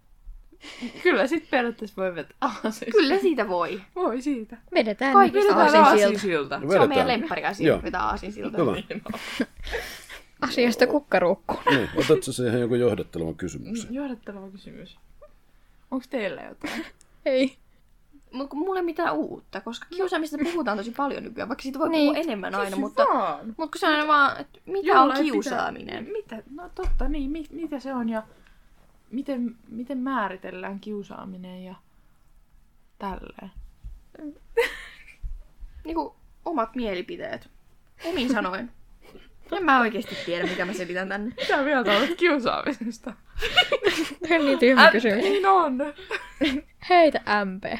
Kyllä 1.03 1.27
sit 1.27 1.49
periaatteessa 1.49 2.01
voi 2.01 2.15
vetää 2.15 2.37
aasinsillan. 2.41 2.91
Kyllä 2.91 3.19
siitä 3.19 3.47
voi. 3.47 3.81
Voi 3.95 4.21
siitä. 4.21 4.57
Vedetään 4.73 5.17
Vedetään 5.17 5.57
aasinsilta. 5.57 5.89
aasinsilta. 5.89 6.61
Se 6.71 6.79
on 6.79 6.89
meidän 6.89 7.07
lemppariasia, 7.07 7.67
Joo. 7.67 7.83
vetää 7.83 8.03
aasinsilta. 8.03 8.57
Hyvä. 8.57 8.71
Asiasta 10.41 10.87
kukkaruukkuun. 10.87 11.61
Niin, 11.69 11.89
otatko 11.95 12.31
siihen 12.31 12.59
jonkun 12.59 12.79
johdattelevan 12.79 13.35
kysymyksen? 13.35 13.93
Johdatteleva 13.93 14.49
kysymys. 14.49 14.99
Onko 15.91 16.05
teillä 16.09 16.41
jotain? 16.41 16.85
Ei. 17.25 17.57
Mutta 18.31 18.49
kun 18.49 18.59
mulla 18.59 18.79
ei 18.79 18.85
mitään 18.85 19.15
uutta, 19.15 19.61
koska 19.61 19.85
kiusaamista 19.89 20.37
puhutaan 20.43 20.77
tosi 20.77 20.91
paljon 20.91 21.23
nykyään, 21.23 21.49
vaikka 21.49 21.63
siitä 21.63 21.79
voi 21.79 21.89
Niin. 21.89 22.09
puhua 22.13 22.23
enemmän 22.23 22.55
aina, 22.55 22.77
mutta, 22.77 23.03
vaan. 23.13 23.47
mutta 23.47 23.55
kun 23.67 23.79
se 23.79 23.87
on 23.87 23.93
aina 23.93 24.07
vaan, 24.07 24.41
että 24.41 24.59
mitä 24.65 24.87
Jolla 24.87 25.13
on 25.13 25.17
ei 25.17 25.23
kiusaaminen? 25.23 26.05
Pitää, 26.05 26.37
mitä? 26.37 26.43
No 26.55 26.69
totta, 26.75 27.07
niin. 27.09 27.31
Mi, 27.31 27.43
mitä 27.51 27.79
se 27.79 27.93
on 27.93 28.09
ja 28.09 28.23
miten, 29.11 29.55
miten 29.69 29.97
määritellään 29.97 30.79
kiusaaminen 30.79 31.63
ja 31.63 31.75
tälleen. 32.99 33.51
Niinku 35.85 36.15
omat 36.45 36.75
mielipiteet. 36.75 37.49
Omin 38.05 38.29
sanoin. 38.29 38.71
En 39.51 39.65
mä 39.65 39.79
oikeasti 39.81 40.15
tiedä, 40.25 40.47
mitä 40.47 40.65
mä 40.65 40.73
selitän 40.73 41.09
tänne. 41.09 41.35
Mitä 41.41 41.63
mieltä 41.63 41.91
olet 41.97 42.17
kiusaamisesta? 42.17 43.13
Tämä 44.27 44.35
on 44.39 44.45
niin 44.45 44.59
tyhmä 44.59 44.91
kysymys. 44.91 45.23
Niin 45.23 45.45
on. 45.45 45.77
Heitä 46.89 47.21
MP. 47.45 47.79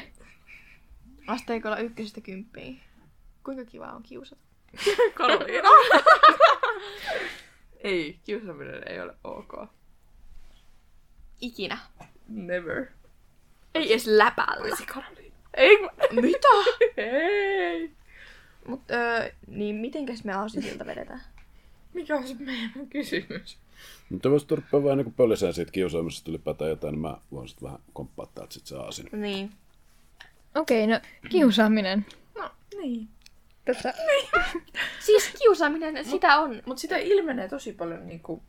Asteikolla 1.26 1.76
ykkösestä 1.76 2.20
kymppiin. 2.20 2.80
Kuinka 3.44 3.64
kiva 3.64 3.86
on 3.86 4.02
kiusata? 4.02 4.42
Karoliina. 5.14 5.68
ei, 7.76 8.18
kiusaaminen 8.24 8.88
ei 8.88 9.00
ole 9.00 9.14
ok. 9.24 9.52
Ikinä. 11.40 11.78
Never. 12.28 12.86
Ei 13.74 13.92
edes 13.92 14.06
läpällä. 14.06 14.76
Karoliina. 14.94 15.36
Ei. 15.54 15.78
Mitä? 16.12 16.48
Ei. 16.96 17.90
Mut 18.66 18.90
öö, 18.90 19.30
niin 19.46 19.76
mitenkäs 19.76 20.24
me 20.24 20.32
aasinsilta 20.32 20.86
vedetään? 20.86 21.22
Mikä 21.94 22.16
on 22.16 22.28
se 22.28 22.34
meidän 22.38 22.86
kysymys? 22.90 23.58
Mutta 24.10 24.28
jos 24.28 24.44
turppaa 24.44 24.84
vähän 24.84 24.98
niin 24.98 25.14
pölliseen 25.14 25.54
siitä 25.54 25.72
kiusaamisesta 25.72 26.30
ylipäätään 26.30 26.70
jotain, 26.70 26.92
niin 26.92 27.02
mä 27.02 27.16
voin 27.32 27.48
sitten 27.48 27.66
vähän 27.66 27.80
komppaa 27.92 28.30
täältä 28.34 28.54
sit 28.54 28.66
se 28.66 28.76
aasin. 28.76 29.08
Niin. 29.12 29.50
Okei, 30.54 30.86
no 30.86 31.00
kiusaaminen. 31.28 32.06
No, 32.38 32.50
niin. 32.78 33.08
Tässä. 33.64 33.94
Siis 35.06 35.34
kiusaaminen, 35.42 36.04
sitä 36.04 36.38
on. 36.38 36.62
Mutta 36.66 36.80
sitä 36.80 36.96
ilmenee 36.96 37.48
tosi 37.48 37.72
paljon 37.72 38.06
niinku... 38.06 38.42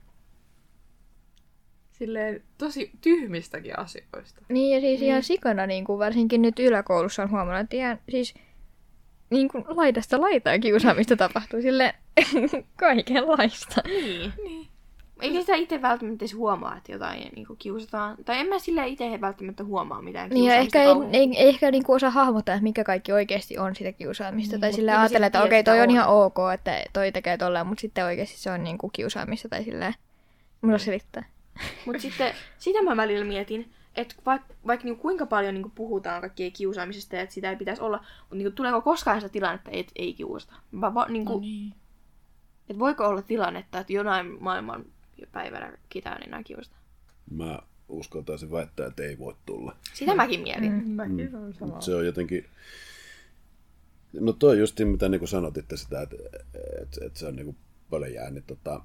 Silleen 1.91 2.43
tosi 2.57 2.91
tyhmistäkin 3.01 3.79
asioista. 3.79 4.41
Niin 4.50 4.75
ja 4.75 4.81
siis 4.81 5.01
ihan 5.01 5.23
sikana, 5.23 5.67
niin 5.67 5.85
kuin 5.85 6.00
varsinkin 6.00 6.41
nyt 6.41 6.59
yläkoulussa 6.59 7.23
on 7.23 7.31
huomannut, 7.31 7.63
että 7.63 7.75
ihan 7.75 8.00
siis 8.09 8.33
niin 9.29 9.47
kuin 9.47 9.63
laidasta 9.67 10.21
laitaa 10.21 10.59
kiusaamista 10.59 11.15
tapahtuu 11.15 11.62
sille 11.62 11.95
kaikenlaista. 12.79 13.82
Niin. 13.86 14.34
Niin. 14.43 14.67
Eikä 15.22 15.39
sitä 15.39 15.55
itse 15.55 15.82
välttämättä 15.82 16.25
edes 16.25 16.36
huomaa, 16.36 16.77
että 16.77 16.91
jotain 16.91 17.32
niin 17.36 17.48
kiusataan. 17.60 18.17
Tai 18.25 18.39
en 18.39 18.48
mä 18.48 18.60
sillä 18.60 18.86
itse 18.86 19.22
välttämättä 19.22 19.63
huomaa 19.63 20.01
mitään 20.01 20.29
Niin 20.29 20.46
ja 20.46 20.62
kiusaamista 20.62 20.79
ehkä 20.79 21.17
ei, 21.17 21.22
ei, 21.22 21.38
ei 21.38 21.50
ehkä 21.50 21.72
niinku 21.72 21.93
osaa 21.93 22.10
hahmottaa, 22.10 22.55
että 22.55 22.63
mikä 22.63 22.84
kaikki 22.84 23.12
oikeasti 23.12 23.58
on 23.58 23.75
sitä 23.75 23.91
kiusaamista. 23.91 24.53
Niin, 24.53 24.62
tai 24.62 24.74
sillä 24.74 25.01
ajatella, 25.01 25.27
että 25.27 25.43
okei, 25.43 25.63
toi 25.63 25.77
on 25.79 25.84
on. 25.84 25.89
ihan 25.89 26.08
ok, 26.08 26.36
että 26.53 26.84
toi 26.93 27.12
tekee 27.12 27.38
tolleen, 27.38 27.67
mutta 27.67 27.82
sitten 27.82 28.05
oikeasti 28.05 28.38
se 28.38 28.51
on 28.51 28.63
niinku 28.63 28.89
kiusaamista 28.89 29.50
tai 29.50 29.63
silleen. 29.63 29.93
Mulla 30.62 30.77
selittää. 30.77 31.25
Mutta 31.86 32.01
sitten 32.01 32.34
sitä 32.58 32.82
mä 32.82 32.98
välillä 32.98 33.25
mietin, 33.25 33.72
että 33.96 34.15
vaikka 34.25 34.53
vaik 34.67 34.84
niinku 34.84 35.01
kuinka 35.01 35.25
paljon 35.25 35.53
niinku 35.53 35.72
puhutaan 35.75 36.22
kaikkea 36.22 36.51
kiusaamisesta 36.51 37.15
ja 37.15 37.22
että 37.22 37.36
sitä 37.36 37.50
ei 37.50 37.55
pitäisi 37.55 37.82
olla, 37.82 37.98
mutta 38.20 38.36
niinku, 38.36 38.51
tuleeko 38.51 38.82
koskaan 38.82 39.22
sitä 39.22 39.32
tilannetta, 39.32 39.72
että 39.74 39.91
ei 39.96 40.13
kiusata? 40.13 40.53
Va, 40.82 40.93
va, 40.93 41.05
niinku, 41.10 41.34
no 41.34 41.39
niin. 41.39 41.74
Niin. 42.67 42.75
et 42.75 42.79
voiko 42.79 43.08
olla 43.08 43.22
tilannetta, 43.22 43.79
että 43.79 43.93
jonain 43.93 44.43
maailman 44.43 44.86
päivänä 45.32 45.77
ketään 45.89 46.24
enää 46.27 46.43
kiusata? 46.43 46.75
Mä 47.32 47.60
uskaltaisin 47.89 48.51
väittää, 48.51 48.88
että 48.88 49.03
ei 49.03 49.17
voi 49.17 49.36
tulla. 49.46 49.75
Sitä 49.93 50.15
mäkin 50.15 50.41
mietin. 50.41 50.72
Mm. 50.72 50.89
Mäkin 50.89 51.36
on 51.36 51.53
sama. 51.53 51.82
Se 51.82 51.96
on 51.96 52.05
jotenkin... 52.05 52.46
No 54.20 54.34
toi 54.34 54.60
just 54.60 54.79
mitä 54.79 55.10
niin 55.10 55.27
sanotitte 55.27 55.77
sitä, 55.77 56.01
että, 56.01 56.15
että, 56.82 57.05
että 57.05 57.20
se 57.20 57.27
on 57.27 57.36
niin 57.36 57.58
pöljää, 57.89 58.29
niin 58.29 58.43
tota, 58.48 58.82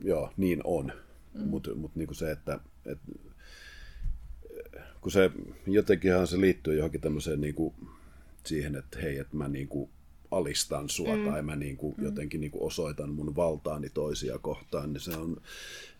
joo, 0.00 0.32
niin 0.36 0.60
on. 0.64 0.92
Mm. 1.34 1.48
Mutta 1.48 1.74
mut 1.74 1.96
niin 1.96 2.14
se, 2.14 2.30
että, 2.30 2.60
että 2.86 3.12
kun 5.00 5.12
se 5.12 5.30
jotenkinhan 5.66 6.26
se 6.26 6.40
liittyy 6.40 6.76
johonkin 6.76 7.00
tämmöiseen 7.00 7.40
niin 7.40 7.54
kuin 7.54 7.74
siihen, 8.44 8.76
että 8.76 8.98
hei, 8.98 9.18
että 9.18 9.36
mä 9.36 9.48
niin 9.48 9.68
kuin 9.68 9.90
alistan 10.36 10.88
sua 10.88 11.16
mm. 11.16 11.24
tai 11.24 11.42
mä 11.42 11.56
niin 11.56 11.76
kuin 11.76 11.94
mm. 11.98 12.04
jotenkin 12.04 12.40
niin 12.40 12.50
kuin 12.50 12.62
osoitan 12.62 13.10
mun 13.10 13.36
valtaani 13.36 13.90
toisia 13.90 14.38
kohtaan, 14.38 14.92
niin 14.92 15.00
se 15.00 15.16
on, 15.16 15.36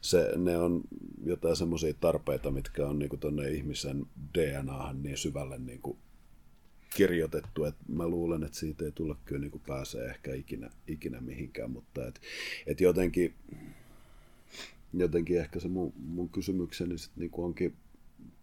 se, 0.01 0.33
ne 0.37 0.57
on 0.59 0.81
jotain 1.25 1.57
semmoisia 1.57 1.95
tarpeita, 2.01 2.51
mitkä 2.51 2.87
on 2.87 2.99
niin 2.99 3.09
kuin 3.09 3.21
tonne 3.21 3.51
ihmisen 3.51 4.07
DNAhan 4.35 5.03
niin 5.03 5.17
syvälle 5.17 5.59
niin 5.59 5.81
kuin 5.83 5.99
kirjoitettu, 6.95 7.65
että 7.65 7.85
mä 7.89 8.09
luulen, 8.09 8.45
että 8.45 8.59
siitä 8.59 8.85
ei 8.85 8.93
tulla 8.93 9.17
kyllä 9.25 9.41
niin 9.41 9.51
kuin 9.51 9.63
pääsee 9.67 10.07
ehkä 10.07 10.35
ikinä, 10.35 10.71
ikinä 10.89 11.21
mihinkään, 11.21 11.71
mutta 11.71 12.07
et, 12.07 12.21
et 12.67 12.81
jotenkin, 12.81 13.35
jotenkin 14.93 15.41
ehkä 15.41 15.61
se 15.61 15.69
mun, 15.69 15.93
mun 15.97 16.29
kysymykseni 16.29 16.99
sit 16.99 17.13
niin 17.17 17.31
kuin 17.31 17.45
onkin, 17.45 17.75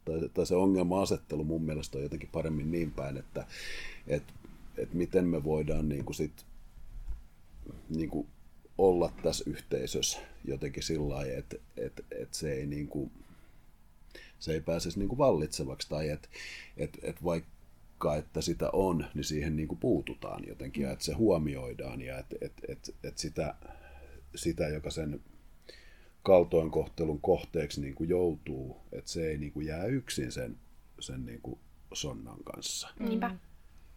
tai, 0.06 0.30
tai 0.34 0.46
se 0.46 0.56
ongelma-asettelu 0.56 1.44
mun 1.44 1.64
mielestä 1.64 1.98
on 1.98 2.04
jotenkin 2.04 2.30
paremmin 2.32 2.72
niin 2.72 2.92
päin, 2.92 3.18
että 3.18 3.46
et, 4.08 4.24
et 4.82 4.94
miten 4.94 5.26
me 5.26 5.44
voidaan 5.44 5.90
niin 5.90 6.06
kuin 6.06 6.16
sit, 6.16 6.46
niin 7.90 8.10
kuin 8.10 8.28
olla 8.78 9.14
tässä 9.24 9.44
yhteisössä 9.48 10.20
jotenkin 10.46 10.84
sillä 10.84 11.10
lailla, 11.10 11.38
että 11.38 11.56
et, 11.78 12.06
et 12.12 12.34
se 12.34 12.54
ei 12.54 12.66
niin 12.66 12.88
kuin, 12.88 13.12
se 14.40 14.54
ei 14.54 14.62
pääsisi 14.62 15.00
niin 15.00 15.10
kuin 15.10 15.18
vallitsevaksi 15.18 15.90
tai 15.90 16.10
että 16.10 16.28
et, 16.78 16.98
et 17.04 17.24
vaikka 17.24 18.16
että 18.18 18.42
sitä 18.42 18.70
on, 18.74 19.06
niin 19.14 19.24
siihen 19.24 19.56
niin 19.56 19.68
kuin 19.68 19.80
puututaan 19.80 20.48
jotenkin 20.48 20.84
ja 20.84 20.92
että 20.92 21.06
se 21.06 21.14
huomioidaan 21.14 22.02
ja 22.02 22.18
että 22.20 22.36
et, 22.42 22.54
et, 22.68 22.96
et 23.04 23.18
sitä, 23.18 23.56
sitä, 24.36 24.68
joka 24.68 24.92
sen 24.92 25.22
kaltoinkohtelun 26.24 27.22
kohteeksi 27.22 27.82
niin 27.82 27.96
kuin 27.96 28.10
joutuu, 28.10 28.82
että 28.92 29.12
se 29.12 29.28
ei 29.28 29.38
niin 29.38 29.52
kuin 29.52 29.68
jää 29.68 29.86
yksin 29.86 30.32
sen, 30.32 30.58
sen 31.00 31.26
niin 31.26 31.42
kuin 31.42 31.60
sonnan 31.94 32.44
kanssa. 32.44 32.90
Niinpä. 33.00 33.36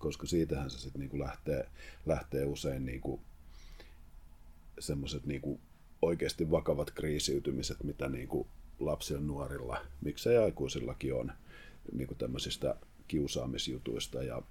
Koska 0.04 0.26
siitähän 0.26 0.70
se 0.70 0.78
sitten 0.78 1.00
niin 1.00 1.20
lähtee, 1.20 1.68
lähtee 2.06 2.44
usein 2.44 2.86
niin 2.86 3.00
kuin 3.00 3.20
semmoiset 4.78 5.26
niin 5.26 5.40
kuin 5.40 5.60
oikeasti 6.02 6.50
vakavat 6.50 6.90
kriisiytymiset, 6.90 7.84
mitä 7.84 8.08
niin 8.08 8.28
kuin 8.28 8.48
lapsilla, 8.80 9.20
nuorilla, 9.20 9.86
miksei 10.00 10.36
aikuisillakin 10.36 11.14
on, 11.14 11.32
niin 11.92 12.06
kuin 12.06 12.18
tämmöisistä 12.18 12.76
kiusaamisjutuista 13.08 14.22
ja 14.22 14.42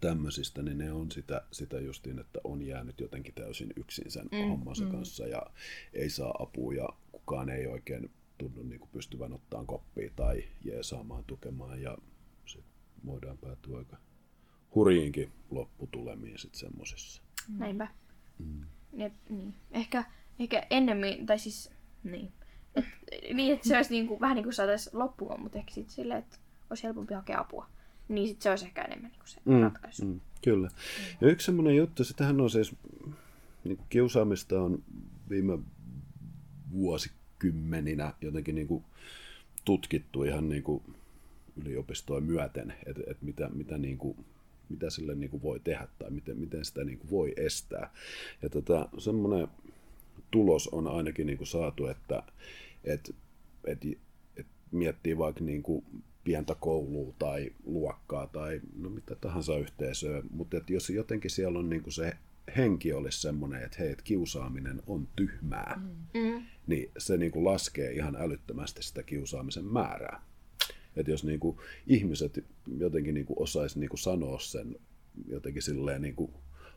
tämmöisistä, 0.00 0.62
niin 0.62 0.78
ne 0.78 0.92
on 0.92 1.12
sitä, 1.12 1.42
sitä 1.52 1.80
justiin, 1.80 2.18
että 2.18 2.40
on 2.44 2.62
jäänyt 2.62 3.00
jotenkin 3.00 3.34
täysin 3.34 3.72
yksin 3.76 4.10
sen 4.10 4.28
mm, 4.32 4.48
hommansa 4.48 4.84
mm. 4.84 4.90
kanssa 4.90 5.26
ja 5.26 5.42
ei 5.92 6.10
saa 6.10 6.34
apua 6.38 6.74
ja 6.74 6.88
kukaan 7.12 7.48
ei 7.48 7.66
oikein 7.66 8.10
tunnu 8.38 8.62
niin 8.62 8.80
kuin 8.80 8.90
pystyvän 8.92 9.32
ottaa 9.32 9.64
koppia 9.64 10.10
tai 10.16 10.44
jeesaamaan, 10.64 11.24
tukemaan 11.24 11.82
ja 11.82 11.98
sitten 12.46 12.72
voidaan 13.06 13.38
päätyä 13.38 13.78
aika 13.78 13.96
hurjiinkin 14.74 15.32
lopputulemiin 15.50 16.38
sitten 16.38 16.60
semmoisissa. 16.60 17.22
Näinpä. 17.58 17.88
Mm. 18.38 18.62
Et, 18.98 19.12
niin. 19.28 19.54
Ehkä, 19.70 20.04
ehkä 20.38 20.66
ennemmin, 20.70 21.26
tai 21.26 21.38
siis, 21.38 21.70
niin. 22.04 22.32
Et, 22.74 22.84
niin, 23.34 23.54
että 23.54 23.68
se 23.68 23.76
olisi 23.76 23.90
niinku, 23.90 24.20
vähän 24.20 24.34
niin 24.34 24.44
kuin 24.44 24.54
saataisiin 24.54 24.98
loppuun, 24.98 25.40
mutta 25.40 25.58
ehkä 25.58 25.74
sitten 25.74 25.94
silleen, 25.94 26.18
että 26.18 26.38
olisi 26.70 26.82
helpompi 26.82 27.14
hakea 27.14 27.40
apua. 27.40 27.66
Niin 28.08 28.28
sitten 28.28 28.42
se 28.42 28.50
olisi 28.50 28.64
ehkä 28.64 28.82
enemmän 28.82 29.10
niinku 29.10 29.26
se 29.26 29.40
mm. 29.44 29.60
ratkaisu. 29.60 30.04
Mm. 30.04 30.10
Mm, 30.10 30.20
kyllä. 30.44 30.68
Ja 31.20 31.28
yksi 31.28 31.46
semmoinen 31.46 31.76
juttu, 31.76 32.04
sitähän 32.04 32.40
on 32.40 32.50
siis, 32.50 32.76
niin 33.64 33.76
kuin 33.76 33.86
kiusaamista 33.88 34.62
on 34.62 34.82
viime 35.30 35.58
vuosikymmeninä 36.72 38.14
jotenkin 38.20 38.54
niin 38.54 38.66
kuin 38.66 38.84
tutkittu 39.64 40.24
ihan 40.24 40.48
niin 40.48 40.62
kuin 40.62 40.82
yliopistoa 41.56 42.20
myöten, 42.20 42.74
että, 42.86 43.02
että 43.06 43.24
mitä, 43.24 43.48
mitä, 43.48 43.78
niin 43.78 43.98
kuin, 43.98 44.24
mitä 44.68 44.90
sille 44.90 45.14
niin 45.14 45.30
kuin 45.30 45.42
voi 45.42 45.60
tehdä 45.60 45.88
tai 45.98 46.10
miten, 46.10 46.38
miten 46.38 46.64
sitä 46.64 46.84
niin 46.84 46.98
kuin 46.98 47.10
voi 47.10 47.32
estää. 47.36 47.90
Ja 48.42 48.50
tota, 48.50 48.88
semmoinen 48.98 49.48
tulos 50.30 50.68
on 50.68 50.86
ainakin 50.86 51.26
niin 51.26 51.38
kuin 51.38 51.48
saatu, 51.48 51.86
että, 51.86 52.22
että, 52.84 53.12
että, 53.66 53.86
että 54.36 54.52
miettii 54.70 55.18
vaikka 55.18 55.44
niin 55.44 55.62
kuin 55.62 55.84
pientä 56.24 56.54
koulua 56.60 57.14
tai 57.18 57.52
luokkaa 57.64 58.26
tai 58.26 58.60
no 58.76 58.88
mitä 58.90 59.14
tahansa 59.14 59.56
yhteisöä, 59.58 60.22
mutta 60.30 60.56
että 60.56 60.72
jos 60.72 60.90
jotenkin 60.90 61.30
siellä 61.30 61.58
on 61.58 61.70
niin 61.70 61.82
kuin 61.82 61.92
se 61.92 62.12
henki 62.56 62.92
olisi 62.92 63.20
semmoinen, 63.20 63.62
että 63.62 63.76
hei, 63.80 63.90
että 63.92 64.04
kiusaaminen 64.04 64.82
on 64.86 65.08
tyhmää, 65.16 65.80
Mm. 66.14 66.42
niin 66.66 66.90
se 66.98 67.16
niin 67.16 67.32
kuin 67.32 67.44
laskee 67.44 67.92
ihan 67.92 68.16
älyttömästi 68.16 68.82
sitä 68.82 69.02
kiusaamisen 69.02 69.64
määrää. 69.64 70.22
Että 70.96 71.10
jos 71.10 71.24
niin 71.24 71.40
kuin 71.40 71.56
ihmiset 71.86 72.44
jotenkin 72.78 73.14
niin 73.14 73.26
kuin 73.26 73.38
osaisi 73.42 73.78
niin 73.80 73.90
kuin 73.90 73.98
sanoa 74.00 74.38
sen 74.38 74.76
jotenkin 75.28 75.62
silleen 75.62 76.02
niin 76.02 76.14
kuin 76.16 76.30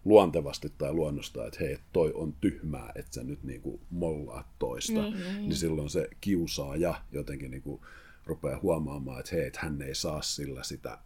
luontevasti 0.06 0.72
tai 0.78 0.94
luonnostaan, 0.94 1.48
että 1.48 1.60
hei, 1.60 1.78
toi 1.94 2.12
on 2.16 2.34
tyhmää, 2.42 2.92
että 2.96 3.14
sä 3.16 3.24
nyt 3.24 3.44
niin 3.44 3.62
kuin 3.62 3.82
mollaat 3.90 4.46
toista, 4.60 4.94
Niin, 5.02 5.14
niin, 5.14 5.36
niin 5.42 5.56
silloin 5.56 5.90
se 5.90 6.10
kiusaaja 6.22 7.02
jotenkin 7.12 7.52
niin 7.52 7.62
kuin 7.64 7.82
rupeaa 8.26 8.60
huomaamaan, 8.62 9.20
että 9.20 9.36
hei, 9.36 9.46
että 9.48 9.60
hän 9.62 9.82
ei 9.82 9.96
saa 9.96 10.22
sillä 10.22 10.64
sitä, 10.64 10.98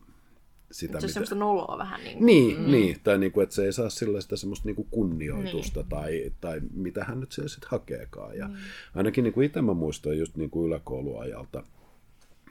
sitä 0.72 0.92
Se 0.92 0.98
on 0.98 1.02
mitä- 1.04 1.14
semmoista 1.14 1.36
noloa 1.36 1.78
vähän 1.78 2.04
niin 2.04 2.18
kuin. 2.18 2.26
niin, 2.26 2.58
mm. 2.60 2.72
niin, 2.72 2.98
tai 3.04 3.18
niinku, 3.18 3.42
että 3.42 3.56
se 3.56 3.66
ei 3.66 3.74
saa 3.74 3.90
sillä 3.90 4.22
sitä 4.22 4.36
semmoista 4.36 4.68
niinku 4.68 4.84
kunnioitusta 4.92 5.80
niin. 5.80 5.90
tai, 5.90 6.32
tai 6.42 6.62
mitä 6.74 7.04
hän 7.04 7.20
nyt 7.20 7.32
siellä 7.32 7.50
sitten 7.50 7.70
hakeekaan. 7.70 8.38
Ja 8.38 8.50
ainakin 8.96 9.24
niinku 9.24 9.42
itse 9.42 9.62
mä 9.62 9.74
muistan 9.74 10.18
just 10.18 10.36
niinku 10.38 10.66
yläkouluajalta, 10.68 11.64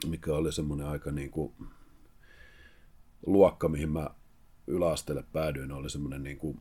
mikä 0.07 0.33
oli 0.33 0.53
semmoinen 0.53 0.87
aika 0.87 1.11
niinku 1.11 1.53
luokka, 3.25 3.69
mihin 3.69 3.89
mä 3.89 4.09
yläasteelle 4.67 5.23
päädyin, 5.33 5.71
oli 5.71 5.89
semmoinen 5.89 6.23
niinku, 6.23 6.55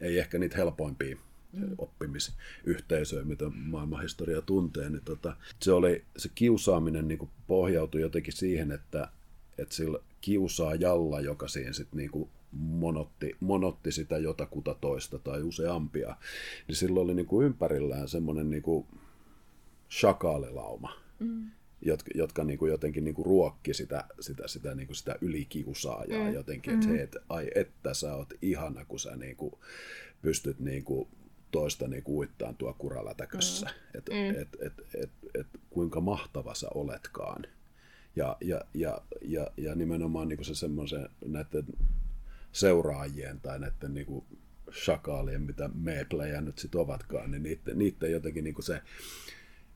ei 0.00 0.18
ehkä 0.18 0.38
niitä 0.38 0.56
helpoimpia 0.56 1.16
mm. 1.52 1.74
oppimisyhteisöjä, 1.78 3.24
mitä 3.24 3.44
maailmanhistoria 3.50 4.42
tuntee, 4.42 4.90
niin 4.90 5.04
tota, 5.04 5.36
se, 5.60 5.72
oli, 5.72 6.04
se 6.16 6.28
kiusaaminen 6.34 7.08
niin 7.08 7.30
pohjautui 7.46 8.00
jotenkin 8.00 8.32
siihen, 8.32 8.72
että, 8.72 9.08
että 9.58 9.74
sillä 9.74 9.98
kiusaajalla, 10.20 11.20
joka 11.20 11.48
siinä 11.48 11.72
sitten 11.72 11.96
niin 11.96 12.28
monotti, 12.52 13.36
monotti 13.40 13.92
sitä 13.92 14.18
jotakuta 14.18 14.74
toista 14.74 15.18
tai 15.18 15.42
useampia, 15.42 16.16
niin 16.68 16.76
silloin 16.76 17.04
oli 17.04 17.14
niin 17.14 17.26
kuin 17.26 17.46
ympärillään 17.46 18.08
semmoinen 18.08 18.50
niin 18.50 18.62
kuin 18.62 18.86
shakaalilauma, 19.90 20.92
mm. 21.18 21.50
Jotka, 21.82 22.10
jotka 22.14 22.44
niin 22.44 22.58
kuin 22.58 22.70
jotenkin 22.70 23.04
niin 23.04 23.14
kuin 23.14 23.26
ruokki 23.26 23.74
sitä, 23.74 24.04
sitä, 24.20 24.48
sitä, 24.48 24.74
niin 24.74 24.86
kuin 24.86 24.96
sitä 24.96 25.16
ylikiusaajaa 25.20 26.28
mm. 26.28 26.34
jotenkin, 26.34 26.74
että 26.74 26.86
mm. 26.86 26.92
hei, 26.92 27.02
et, 27.02 27.16
ai 27.28 27.50
että 27.54 27.94
sä 27.94 28.14
oot 28.14 28.34
ihana, 28.42 28.84
kun 28.84 29.00
sä 29.00 29.16
niin 29.16 29.36
kuin 29.36 29.54
pystyt 30.22 30.60
niin 30.60 30.84
kuin 30.84 31.08
toista 31.50 31.88
niin 31.88 32.02
kuin 32.02 32.16
uittaan 32.16 32.56
tuo 32.56 32.74
kuralätäkössä, 32.78 33.66
mm. 33.66 33.98
että 33.98 34.12
Mm. 34.12 34.42
et, 34.42 34.56
et, 34.60 34.72
et, 34.94 35.10
et, 35.34 35.46
kuinka 35.70 36.00
mahtava 36.00 36.54
sä 36.54 36.68
oletkaan. 36.74 37.46
Ja, 38.16 38.36
ja, 38.40 38.60
ja, 38.74 39.02
ja, 39.22 39.50
ja 39.56 39.74
nimenomaan 39.74 40.28
niin 40.28 40.36
kuin 40.36 40.46
se 40.46 40.54
semmoisen 40.54 41.08
näiden 41.26 41.66
seuraajien 42.52 43.40
tai 43.40 43.58
näiden 43.58 43.94
niin 43.94 44.06
kuin 44.06 44.24
shakaalien, 44.84 45.42
mitä 45.42 45.70
meeplejä 45.74 46.40
nyt 46.40 46.58
sitten 46.58 46.80
ovatkaan, 46.80 47.30
niin 47.30 47.42
niiden, 47.42 47.78
niiden 47.78 48.12
jotenkin 48.12 48.44
niin 48.44 48.54
kuin 48.54 48.64
se 48.64 48.82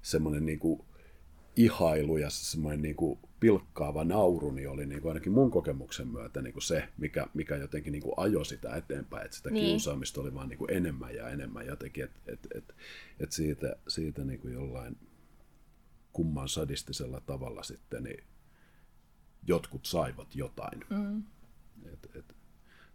semmoinen 0.02 0.46
niin 0.46 0.58
kuin 0.58 0.80
ihailu 1.56 2.16
ja 2.16 2.30
semmoinen 2.30 2.82
niin 2.82 2.96
kuin 2.96 3.18
pilkkaava 3.40 4.04
nauru 4.04 4.50
niin 4.50 4.68
oli 4.68 4.86
niin 4.86 5.02
kuin 5.02 5.10
ainakin 5.10 5.32
mun 5.32 5.50
kokemuksen 5.50 6.08
myötä 6.08 6.42
niin 6.42 6.52
kuin 6.52 6.62
se, 6.62 6.88
mikä, 6.98 7.26
mikä 7.34 7.56
jotenkin 7.56 7.92
niin 7.92 8.02
kuin 8.02 8.14
ajoi 8.16 8.46
sitä 8.46 8.76
eteenpäin, 8.76 9.24
että 9.24 9.36
sitä 9.36 9.50
Niin. 9.50 9.66
kiusaamista 9.66 10.20
oli 10.20 10.34
vaan 10.34 10.48
niin 10.48 10.58
kuin 10.58 10.72
enemmän 10.72 11.14
ja 11.14 11.28
enemmän 11.28 11.66
jotenkin, 11.66 12.04
että 12.04 12.20
et, 12.26 12.46
et, 12.54 12.74
et 13.20 13.32
siitä, 13.32 13.76
siitä 13.88 14.24
niin 14.24 14.40
kuin 14.40 14.54
jollain 14.54 14.96
kumman 16.12 16.48
sadistisella 16.48 17.20
tavalla 17.20 17.62
sitten 17.62 18.04
niin 18.04 18.24
jotkut 19.46 19.86
saivat 19.86 20.34
jotain. 20.34 20.80
Mm. 20.90 21.22
Et, 21.92 22.10
et, 22.14 22.36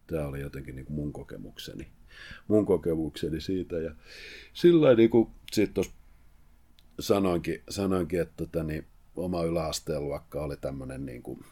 tämä 0.07 0.27
oli 0.27 0.41
jotenkin 0.41 0.75
niin 0.75 0.85
kuin 0.85 0.95
mun 0.95 1.13
kokemukseni, 1.13 1.87
mun 2.47 2.65
kokemukseni 2.65 3.41
siitä 3.41 3.75
ja 3.75 3.95
sillä 4.53 4.95
niin 4.95 5.09
kuin 5.09 5.29
sit 5.51 5.73
tuossa 5.73 5.93
sanoinkin, 6.99 7.63
sanoinkin 7.69 8.21
että 8.21 8.33
tota, 8.37 8.63
niin, 8.63 8.87
oma 9.15 9.43
yläasteen 9.43 10.03
luokka 10.03 10.43
oli 10.43 10.57
tämmöinen 10.57 11.05
niin 11.05 11.23
kuin, 11.23 11.45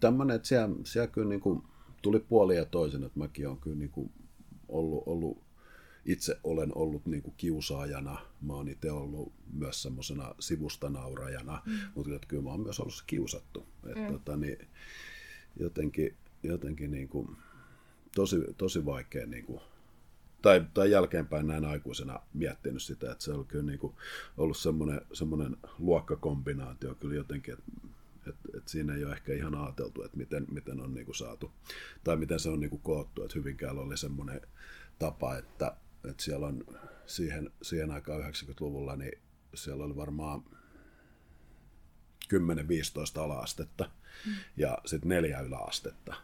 tämmöinen, 0.00 0.36
että 0.36 0.48
siellä, 0.48 0.76
siellä 0.84 1.06
kyllä 1.06 1.28
niin 1.28 1.40
kuin, 1.40 1.62
tuli 2.02 2.20
puoli 2.20 2.56
ja 2.56 2.64
toisin, 2.64 3.04
että 3.04 3.18
mäkin 3.18 3.48
olen 3.48 3.60
kyllä 3.60 3.76
niin 3.76 3.90
kuin, 3.90 4.12
ollut, 4.68 5.02
ollut, 5.06 5.42
itse 6.04 6.36
olen 6.44 6.72
ollut 6.74 7.06
niin 7.06 7.22
kuin 7.22 7.34
kiusaajana, 7.36 8.20
mä 8.42 8.52
oon 8.52 8.68
itse 8.68 8.90
ollut 8.90 9.32
myös 9.52 9.82
semmoisena 9.82 10.34
sivusta 10.38 10.90
naurajana, 10.90 11.62
mm. 11.66 11.72
mutta 11.94 12.14
että 12.14 12.28
kyllä 12.28 12.42
mä 12.42 12.50
oon 12.50 12.60
myös 12.60 12.80
ollut 12.80 12.94
se 12.94 13.04
kiusattu. 13.06 13.66
Että, 13.86 14.00
mm. 14.00 14.12
tota, 14.12 14.36
niin, 14.36 14.58
jotenkin, 15.56 16.16
jotenkin 16.42 16.90
niin 16.90 17.08
kuin, 17.08 17.36
tosi, 18.14 18.36
tosi 18.56 18.84
vaikea 18.84 19.26
niin 19.26 19.44
kuin, 19.44 19.60
tai, 20.42 20.64
tai 20.74 20.90
jälkeenpäin 20.90 21.46
näin 21.46 21.64
aikuisena 21.64 22.20
miettinyt 22.34 22.82
sitä, 22.82 23.12
että 23.12 23.24
se 23.24 23.32
on 23.32 23.46
kyllä 23.46 23.64
niin 23.64 23.78
kuin 23.78 23.94
ollut 24.36 24.56
semmoinen, 24.56 25.00
semmoinen 25.12 25.56
luokkakombinaatio 25.78 26.94
kyllä 26.94 27.14
jotenkin, 27.14 27.54
että 27.54 27.70
että 28.26 28.48
että 28.58 28.70
siinä 28.70 28.94
ei 28.94 29.04
ole 29.04 29.12
ehkä 29.12 29.32
ihan 29.32 29.54
ajateltu, 29.54 30.02
että 30.02 30.16
miten, 30.16 30.46
miten 30.50 30.80
on 30.80 30.94
niin 30.94 31.06
kuin 31.06 31.14
saatu, 31.14 31.52
tai 32.04 32.16
miten 32.16 32.40
se 32.40 32.48
on 32.48 32.60
niin 32.60 32.70
kuin 32.70 32.82
koottu, 32.82 33.24
että 33.24 33.38
Hyvinkäällä 33.38 33.80
oli 33.80 33.96
semmoinen 33.96 34.40
tapa, 34.98 35.36
että, 35.36 35.76
että 36.10 36.22
siellä 36.22 36.46
on 36.46 36.64
siihen, 37.06 37.50
siihen 37.62 37.90
aikaan 37.90 38.20
90-luvulla, 38.20 38.96
niin 38.96 39.18
siellä 39.54 39.84
oli 39.84 39.96
varmaan 39.96 40.44
10-15 42.34 43.20
ala-astetta 43.20 43.90
ja 44.56 44.78
sitten 44.84 45.08
neljä 45.08 45.40
yläastetta. 45.40 46.14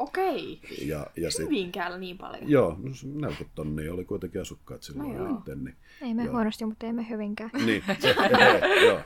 Okei. 0.00 0.60
Ja, 0.86 1.06
ja 1.16 1.30
sit, 1.30 1.40
Hyvinkäällä 1.40 1.98
niin 1.98 2.18
paljon. 2.18 2.50
Joo, 2.50 2.76
no 2.82 2.94
se 2.94 3.06
40 3.06 3.44
tonnia 3.54 3.92
oli 3.94 4.04
kuitenkin 4.04 4.40
asukkaat 4.40 4.82
silloin 4.82 5.18
No 5.18 5.24
joo. 5.24 5.42
niin, 5.54 5.76
Ei 6.02 6.14
me 6.14 6.24
Joo. 6.24 6.32
huonosti, 6.32 6.64
mutta 6.64 6.86
emme 6.86 7.08
hyvinkään. 7.08 7.50
niin, 7.66 7.82
se, 7.98 8.08
joo, 8.40 8.74
joo. 8.84 9.00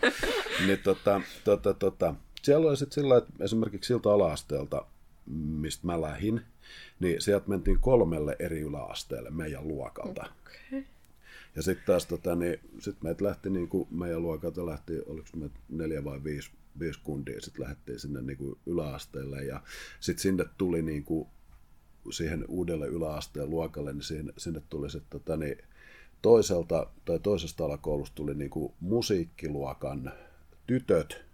Niin, 0.66 0.78
tota, 0.84 1.20
tota, 1.44 1.74
tota, 1.74 2.14
siellä 2.42 2.68
oli 2.68 2.76
sitten 2.76 2.94
sillä, 2.94 3.16
että 3.16 3.44
esimerkiksi 3.44 3.88
siltä 3.88 4.10
ala-asteelta, 4.12 4.86
mistä 5.36 5.86
mä 5.86 6.00
lähdin, 6.00 6.40
niin 7.00 7.20
sieltä 7.22 7.48
mentiin 7.48 7.78
kolmelle 7.80 8.36
eri 8.38 8.60
yläasteelle 8.60 9.30
meidän 9.30 9.68
luokalta. 9.68 10.22
Okei. 10.22 10.84
Ja 11.56 11.62
sitten 11.62 11.86
taas 11.86 12.06
tota, 12.06 12.34
niin, 12.36 12.60
sit 12.78 13.02
meitä 13.02 13.24
lähti, 13.24 13.50
niin 13.50 13.68
kuin 13.68 13.88
meidän 13.90 14.22
luokalta 14.22 14.66
lähti, 14.66 14.92
oliko 15.06 15.28
me 15.36 15.50
neljä 15.68 16.04
vai 16.04 16.24
viisi, 16.24 16.50
viisi 16.78 17.00
kundia, 17.04 17.40
sitten 17.40 17.62
lähdettiin 17.62 18.00
sinne 18.00 18.22
niin 18.22 18.36
kuin 18.36 18.58
yläasteelle 18.66 19.44
ja 19.44 19.62
sitten 20.00 20.22
sinne 20.22 20.44
tuli 20.58 20.82
niin 20.82 21.04
kuin, 21.04 21.28
siihen 22.10 22.44
uudelle 22.48 22.86
yläasteen 22.86 23.50
luokalle, 23.50 23.92
niin 23.92 24.02
sinne, 24.02 24.32
sinne 24.38 24.62
tuli 24.70 24.90
sitten 24.90 25.20
tota, 25.20 25.36
niin, 25.36 25.58
toiselta 26.22 26.86
tai 27.04 27.18
toisesta 27.18 27.64
alakoulusta 27.64 28.14
tuli 28.14 28.34
niin 28.34 28.50
kuin 28.50 28.72
musiikkiluokan 28.80 30.12
tytöt, 30.66 31.24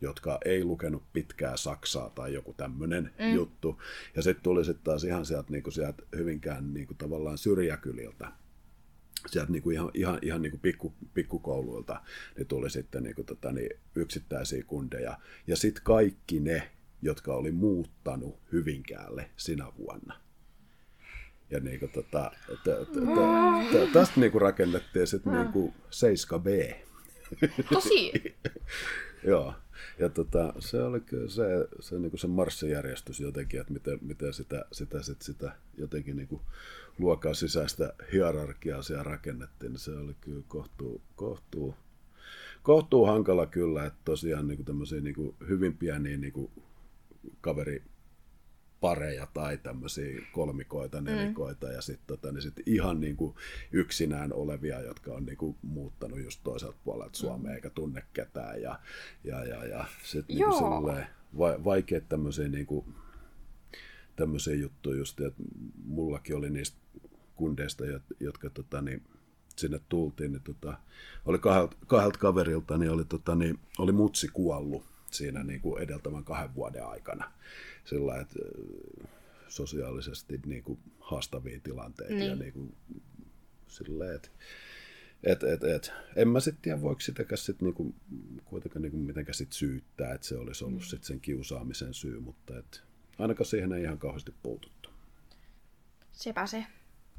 jotka 0.00 0.38
ei 0.44 0.64
lukenut 0.64 1.02
pitkää 1.12 1.56
saksaa 1.56 2.10
tai 2.10 2.34
joku 2.34 2.52
tämmöinen 2.52 3.12
mm. 3.18 3.34
juttu. 3.34 3.82
Ja 4.16 4.22
sitten 4.22 4.42
tuli 4.42 4.64
sitten 4.64 4.84
taas 4.84 5.04
ihan 5.04 5.26
sieltä, 5.26 5.52
niin 5.52 5.62
kuin 5.62 5.72
sieltä 5.72 6.02
Hyvinkään 6.16 6.74
niin 6.74 6.86
kuin 6.86 6.96
tavallaan 6.96 7.38
syrjäkyliltä 7.38 8.32
sieltä 9.26 9.52
niin 9.52 9.62
kuin 9.62 9.74
ihan, 9.74 9.90
ihan, 9.94 10.18
ihan 10.22 10.42
niin 10.42 10.50
kuin 10.50 10.60
pikku, 10.60 10.94
pikkukouluilta 11.14 12.00
niin 12.36 12.46
tuli 12.46 12.70
sitten 12.70 13.02
niin 13.02 13.14
kuin, 13.14 13.26
tota, 13.26 13.52
niin 13.52 13.70
yksittäisiä 13.94 14.64
kundeja. 14.64 15.18
Ja 15.46 15.56
sitten 15.56 15.84
kaikki 15.84 16.40
ne, 16.40 16.70
jotka 17.02 17.34
oli 17.34 17.52
muuttanut 17.52 18.38
Hyvinkäälle 18.52 19.30
sinä 19.36 19.66
vuonna. 19.78 20.20
Ja 21.50 21.60
niin 21.60 21.80
kuin, 21.80 21.92
tota, 21.92 22.30
t- 22.46 22.62
t- 22.64 22.92
t- 22.92 23.88
t- 23.88 23.92
tästä 23.92 24.20
niin 24.20 24.32
kuin 24.32 24.42
rakennettiin 24.42 25.06
sitten 25.06 25.32
niin 25.32 25.52
kuin 25.52 25.74
7B. 25.90 26.74
Tosi. 27.72 28.12
Joo. 29.28 29.54
Ja 29.98 30.08
tota, 30.08 30.54
se 30.58 30.82
oli 30.82 31.00
kyllä 31.00 31.28
se, 31.28 31.44
se, 31.80 31.98
niin 31.98 32.18
se 32.18 32.26
marssijärjestys 32.26 33.20
jotenkin, 33.20 33.60
että 33.60 33.72
miten, 33.72 33.98
miten 34.02 34.32
sitä, 34.32 34.64
sitä, 34.72 35.02
sitä, 35.02 35.24
sitä 35.24 35.52
jotenkin 35.78 36.16
niin 36.16 36.40
luokan 36.98 37.34
sisäistä 37.34 37.92
hierarkiaa 38.12 38.82
siellä 38.82 39.02
rakennettiin, 39.02 39.72
niin 39.72 39.80
se 39.80 39.90
oli 39.90 40.14
kyllä 40.20 40.42
kohtuu, 40.48 41.00
kohtuu, 41.16 41.74
kohtuu 42.62 43.06
hankala 43.06 43.46
kyllä, 43.46 43.86
että 43.86 44.00
tosiaan 44.04 44.48
niin 44.48 44.64
tämmöisiä 44.64 45.00
niin 45.00 45.34
hyvin 45.48 45.76
pieniä 45.76 46.16
niin 46.16 46.50
kaveri 47.40 47.82
pareja 48.82 49.26
tai 49.34 49.58
tämmöisiä 49.58 50.22
kolmikoita, 50.32 51.00
nelikoita 51.00 51.66
mm. 51.66 51.72
ja 51.72 51.82
sitten 51.82 52.06
tota, 52.06 52.32
niin 52.32 52.42
sit 52.42 52.60
ihan 52.66 53.00
niin 53.00 53.16
kuin 53.16 53.34
yksinään 53.72 54.32
olevia, 54.32 54.80
jotka 54.80 55.14
on 55.14 55.26
niin 55.26 55.36
kuin 55.36 55.56
muuttanut 55.62 56.22
just 56.22 56.40
toiselta 56.44 56.78
puolelta 56.84 57.18
Suomea 57.18 57.50
mm. 57.50 57.54
eikä 57.54 57.70
tunne 57.70 58.02
ketään 58.12 58.62
ja, 58.62 58.80
ja, 59.24 59.44
ja, 59.44 59.64
ja 59.64 59.84
sitten 60.04 60.36
niin 60.36 60.48
kuin 60.48 60.96
va, 61.38 61.64
vaikea 61.64 62.00
tämmöisiä 62.00 62.48
niin 62.48 62.66
kuin, 62.66 62.94
tämmöisiä 64.16 64.54
juttuja 64.54 64.98
just, 64.98 65.20
että 65.20 65.42
mullakin 65.84 66.36
oli 66.36 66.50
niistä 66.50 66.78
kundeista, 67.36 67.84
jotka 68.20 68.50
tota, 68.50 68.82
niin, 68.82 69.02
sinne 69.56 69.80
tultiin, 69.88 70.32
niin 70.32 70.42
tota, 70.42 70.78
oli 71.24 71.38
kahdelta, 71.38 71.76
kahdelta 71.86 72.18
kaverilta, 72.18 72.78
niin 72.78 72.90
oli, 72.90 73.04
tota, 73.04 73.34
niin, 73.34 73.58
oli 73.78 73.92
mutsi 73.92 74.28
kuollut 74.32 74.91
siinä 75.14 75.44
niin 75.44 75.60
kuin 75.60 75.82
edeltävän 75.82 76.24
kahden 76.24 76.54
vuoden 76.54 76.86
aikana. 76.86 77.32
Sillä 77.84 78.20
että 78.20 78.38
sosiaalisesti 79.48 80.40
niin 80.46 80.62
kuin 80.62 80.78
haastavia 81.00 81.60
tilanteita 81.60 82.14
niin. 82.14 82.30
ja 82.30 82.36
niin 82.36 82.52
kuin, 82.52 82.76
sillä 83.68 84.14
että 84.14 84.28
et, 85.22 85.42
et, 85.42 85.64
et. 85.64 85.92
En 86.16 86.28
mä 86.28 86.40
sitten 86.40 86.62
tiedä, 86.62 86.80
voiko 86.80 87.00
sitäkään 87.00 87.38
sit 87.38 87.62
niinku, 87.62 87.94
kuitenkaan 88.44 88.82
niinku 88.82 88.98
mitenkään 88.98 89.34
sit 89.34 89.52
syyttää, 89.52 90.14
että 90.14 90.26
se 90.26 90.36
olisi 90.36 90.64
ollut 90.64 90.80
mm. 90.80 90.86
sit 90.86 91.04
sen 91.04 91.20
kiusaamisen 91.20 91.94
syy, 91.94 92.20
mutta 92.20 92.58
et, 92.58 92.82
ainakaan 93.18 93.46
siihen 93.46 93.72
ei 93.72 93.82
ihan 93.82 93.98
kauheasti 93.98 94.34
puututtu. 94.42 94.90
Sepä 96.12 96.46
se. 96.46 96.66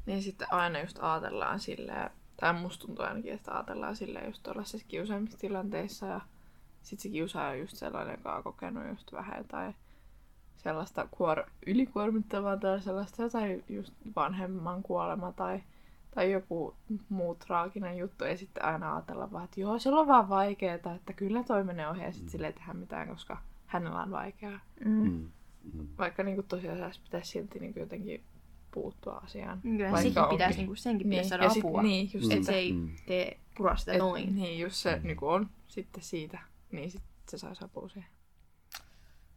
Niin 0.06 0.22
sitten 0.22 0.52
aina 0.52 0.80
just 0.80 0.98
ajatellaan 1.00 1.60
silleen, 1.60 2.10
tai 2.36 2.52
musta 2.52 2.86
tuntuu 2.86 3.04
ainakin, 3.04 3.32
että 3.32 3.54
ajatellaan 3.54 3.96
silleen 3.96 4.26
just 4.26 4.42
tuollaisissa 4.42 4.86
kiusaamistilanteissa 4.88 6.06
ja 6.06 6.20
sitten 6.84 7.02
se 7.02 7.08
kiusaaja 7.08 7.50
on 7.50 7.58
just 7.58 7.76
sellainen, 7.76 8.14
joka 8.16 8.36
on 8.36 8.42
kokenut 8.42 8.88
just 8.88 9.12
vähän 9.12 9.38
jotain 9.38 9.74
sellaista 10.56 11.08
kuor- 11.10 11.50
ylikuormittavaa 11.66 12.56
tai 12.56 12.80
sellaista 12.80 13.22
jotain 13.22 13.64
just 13.68 13.92
vanhemman 14.16 14.82
kuolema 14.82 15.32
tai, 15.32 15.62
tai 16.14 16.32
joku 16.32 16.74
muu 17.08 17.34
traaginen 17.34 17.98
juttu. 17.98 18.24
Ja 18.24 18.36
sitten 18.36 18.64
aina 18.64 18.94
ajatella 18.94 19.32
vaan, 19.32 19.44
että 19.44 19.60
joo, 19.60 19.78
se 19.78 19.88
on 19.88 20.06
vaan 20.06 20.28
vaikeaa, 20.28 20.74
että 20.74 21.12
kyllä 21.16 21.44
toi 21.44 21.64
menee 21.64 21.88
ohi 21.88 22.02
ja 22.02 22.12
sitten 22.12 22.28
mm. 22.28 22.30
sille 22.30 22.46
ei 22.46 22.52
tehdä 22.52 22.72
mitään, 22.72 23.08
koska 23.08 23.38
hänellä 23.66 24.02
on 24.02 24.10
vaikeaa. 24.10 24.60
Mm. 24.84 24.90
Mm. 24.90 25.30
mm. 25.72 25.88
Vaikka 25.98 26.22
niin 26.22 26.34
kuin 26.34 26.46
tosiaan 26.46 26.92
pitäisi 27.04 27.30
silti 27.30 27.58
niin 27.58 27.72
kuin 27.72 27.80
jotenkin 27.80 28.22
puuttua 28.70 29.20
asiaan. 29.24 29.60
Kyllä, 29.60 29.96
sekin 29.96 30.24
pitäisi, 30.30 30.58
niin 30.58 30.66
kuin, 30.66 30.76
senkin 30.76 31.08
pitäisi 31.08 31.30
niin, 31.30 31.40
saada 31.40 31.60
apua. 31.60 31.80
Sit, 31.80 31.88
niin, 31.90 32.10
just 32.14 32.32
että 32.32 32.46
se 32.46 32.54
ei 32.54 32.72
mm. 32.72 32.90
tee 33.06 33.38
pura 33.56 33.76
sitä 33.76 33.92
et, 33.92 33.98
noin. 33.98 34.34
Niin, 34.34 34.60
just 34.60 34.76
se 34.76 34.96
mm. 34.96 35.06
niin 35.06 35.16
kuin 35.16 35.30
on 35.30 35.48
sitten 35.68 36.02
siitä, 36.02 36.38
niin 36.74 36.90
sitten 36.90 37.10
se 37.30 37.38
saisi 37.38 37.64
apua 37.64 37.88
siihen. 37.88 38.10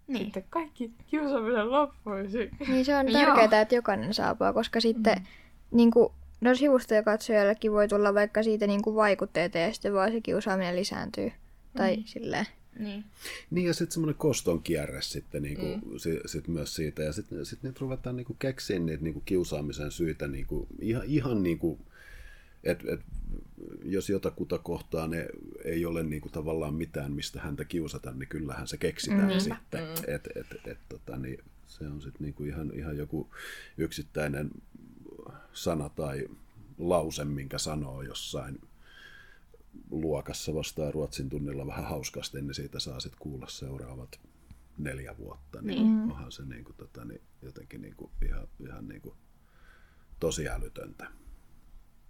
Niin. 0.08 0.24
Sitten 0.26 0.44
kaikki 0.50 0.92
kiusaaminen 1.08 1.72
loppuisi. 1.72 2.50
Niin 2.68 2.86
se 2.86 2.96
on 2.96 3.06
tärkeää, 3.14 3.62
että 3.62 3.76
jokainen 3.76 4.14
saa 4.14 4.30
apua, 4.30 4.54
koska 4.54 4.82
sitten 4.82 5.18
mm. 5.18 5.26
niin 5.72 5.92
kuin, 5.92 6.14
no 6.42 6.56
sivustoja 6.56 7.04
katsojallekin 7.04 7.72
voi 7.72 7.88
tulla 7.88 8.14
vaikka 8.14 8.44
siitä 8.44 8.68
niin 8.68 8.82
kuin 8.82 8.96
vaikutteita 8.96 9.58
ja 9.58 9.74
sitten 9.74 9.94
vaan 9.94 10.12
se 10.12 10.22
kiusaaminen 10.22 10.76
lisääntyy. 10.76 11.32
Tai 11.78 11.96
mm. 11.96 12.04
silleen. 12.06 12.46
Niin. 12.80 13.06
niin 13.52 13.68
ja 13.68 13.74
sitten 13.74 13.92
semmoinen 13.92 14.18
koston 14.18 14.64
kierre 14.64 15.02
sitten 15.02 15.42
niinku, 15.42 15.66
mm. 15.66 15.98
si, 15.98 16.20
sit 16.26 16.48
myös 16.48 16.76
siitä. 16.76 17.04
Ja 17.04 17.14
sitten 17.14 17.46
sit 17.46 17.64
niitä 17.64 17.78
ruvetaan 17.82 18.16
niinku 18.16 18.36
keksiä 18.40 18.80
niitä 18.80 19.04
niinku 19.04 19.22
kiusaamisen 19.26 19.92
syitä 19.92 20.28
niinku, 20.28 20.68
ihan, 20.80 21.04
ihan 21.06 21.44
niinku, 21.44 21.80
et, 22.68 22.84
et, 22.88 23.02
jos 23.84 24.10
jotakuta 24.10 24.58
kohtaan 24.60 25.10
ne 25.10 25.28
ei 25.64 25.86
ole 25.86 26.04
niinku 26.04 26.30
tavallaan 26.30 26.74
mitään, 26.74 27.12
mistä 27.12 27.42
häntä 27.42 27.66
kiusata, 27.66 28.12
niin 28.12 28.30
kyllähän 28.30 28.68
se 28.68 28.78
keksitään 28.78 29.34
mm. 29.34 29.40
sitten. 29.40 29.84
Mm. 29.84 30.16
Et, 30.16 30.28
et, 30.36 30.68
et, 30.68 30.78
tota, 30.90 31.18
niin 31.18 31.44
se 31.68 31.88
on 31.88 32.02
sitten 32.02 32.22
niinku 32.22 32.44
ihan, 32.44 32.72
ihan 32.74 32.98
joku 32.98 33.30
yksittäinen 33.78 34.52
sana 35.54 35.90
tai 35.90 36.28
lause, 36.78 37.26
minkä 37.26 37.58
sanoo 37.58 38.02
jossain 38.02 38.62
luokassa 39.92 40.56
vastaan 40.56 40.94
Ruotsin 40.94 41.30
tunnilla 41.30 41.68
vähän 41.68 41.86
hauskasti, 41.86 42.42
niin 42.42 42.54
siitä 42.54 42.80
saa 42.80 43.00
sitten 43.00 43.20
kuulla 43.20 43.48
seuraavat 43.48 44.20
neljä 44.78 45.18
vuotta. 45.18 45.62
Niin 45.62 45.88
mm. 45.88 46.12
onhan 46.12 46.32
se 46.32 46.46
niin 46.46 46.64
kuin, 46.64 46.76
tota, 46.76 47.06
niin 47.06 47.22
jotenkin 47.42 47.82
niin 47.82 47.96
kuin, 47.96 48.12
ihan, 48.26 48.48
ihan 48.60 48.88
niin 48.88 49.02
kuin, 49.02 49.16
tosi 50.20 50.50
älytöntä. 50.50 51.08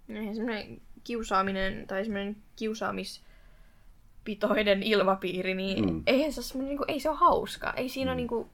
Niin, 0.08 0.34
semmoinen 0.34 0.80
kiusaaminen 1.04 1.86
tai 1.86 2.04
semmoinen 2.04 2.36
kiusaamispitoinen 2.56 4.82
ilmapiiri, 4.82 5.54
niin 5.54 5.94
mm. 5.94 6.02
eihän 6.06 6.32
se 6.32 6.42
semmoinen, 6.42 6.68
niin 6.68 6.78
kuin, 6.78 6.90
ei 6.90 7.00
se 7.00 7.08
ole 7.08 7.18
hauska. 7.18 7.72
Ei 7.72 7.88
siinä 7.88 8.10
mm. 8.10 8.12
ole 8.12 8.16
niin 8.16 8.28
kuin, 8.28 8.48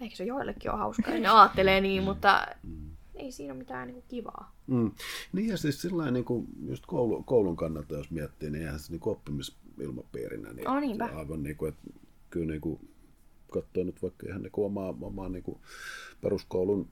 ehkä 0.00 0.16
se 0.16 0.24
joillekin 0.24 0.70
on 0.70 0.78
hauska, 0.78 1.10
ja 1.10 1.20
ne 1.20 1.28
ajattelee 1.28 1.80
niin, 1.80 2.02
mutta 2.02 2.46
mm 2.62 2.88
ei 3.18 3.32
siinä 3.32 3.52
ole 3.52 3.58
mitään 3.58 3.86
niin 3.86 3.94
kuin 3.94 4.04
kivaa. 4.08 4.56
Mm. 4.66 4.90
Niin 5.32 5.48
ja 5.48 5.56
siis 5.56 5.82
sillä 5.82 6.10
niin 6.10 6.24
kuin 6.24 6.46
just 6.66 6.86
koulu, 6.86 7.22
koulun 7.22 7.56
kannalta, 7.56 7.94
jos 7.94 8.10
miettii, 8.10 8.50
niin 8.50 8.62
eihän 8.62 8.80
se 8.80 8.92
niin 8.92 9.00
oppimisilmapiirinä. 9.04 10.52
Niin 10.52 10.68
oh, 10.68 10.80
niinpä. 10.80 11.10
Aivan 11.14 11.42
niin 11.42 11.56
kuin, 11.56 11.68
että 11.68 11.90
kyllä 12.30 12.46
niin 12.46 12.60
kuin, 12.60 12.88
katsoo 13.52 13.84
nyt 13.84 14.02
vaikka 14.02 14.26
ihan 14.28 14.42
niin 14.42 14.52
kuin 14.52 14.66
omaa, 14.66 14.94
omaa 15.00 15.28
niin 15.28 15.42
kuin 15.42 15.58
peruskoulun 16.20 16.88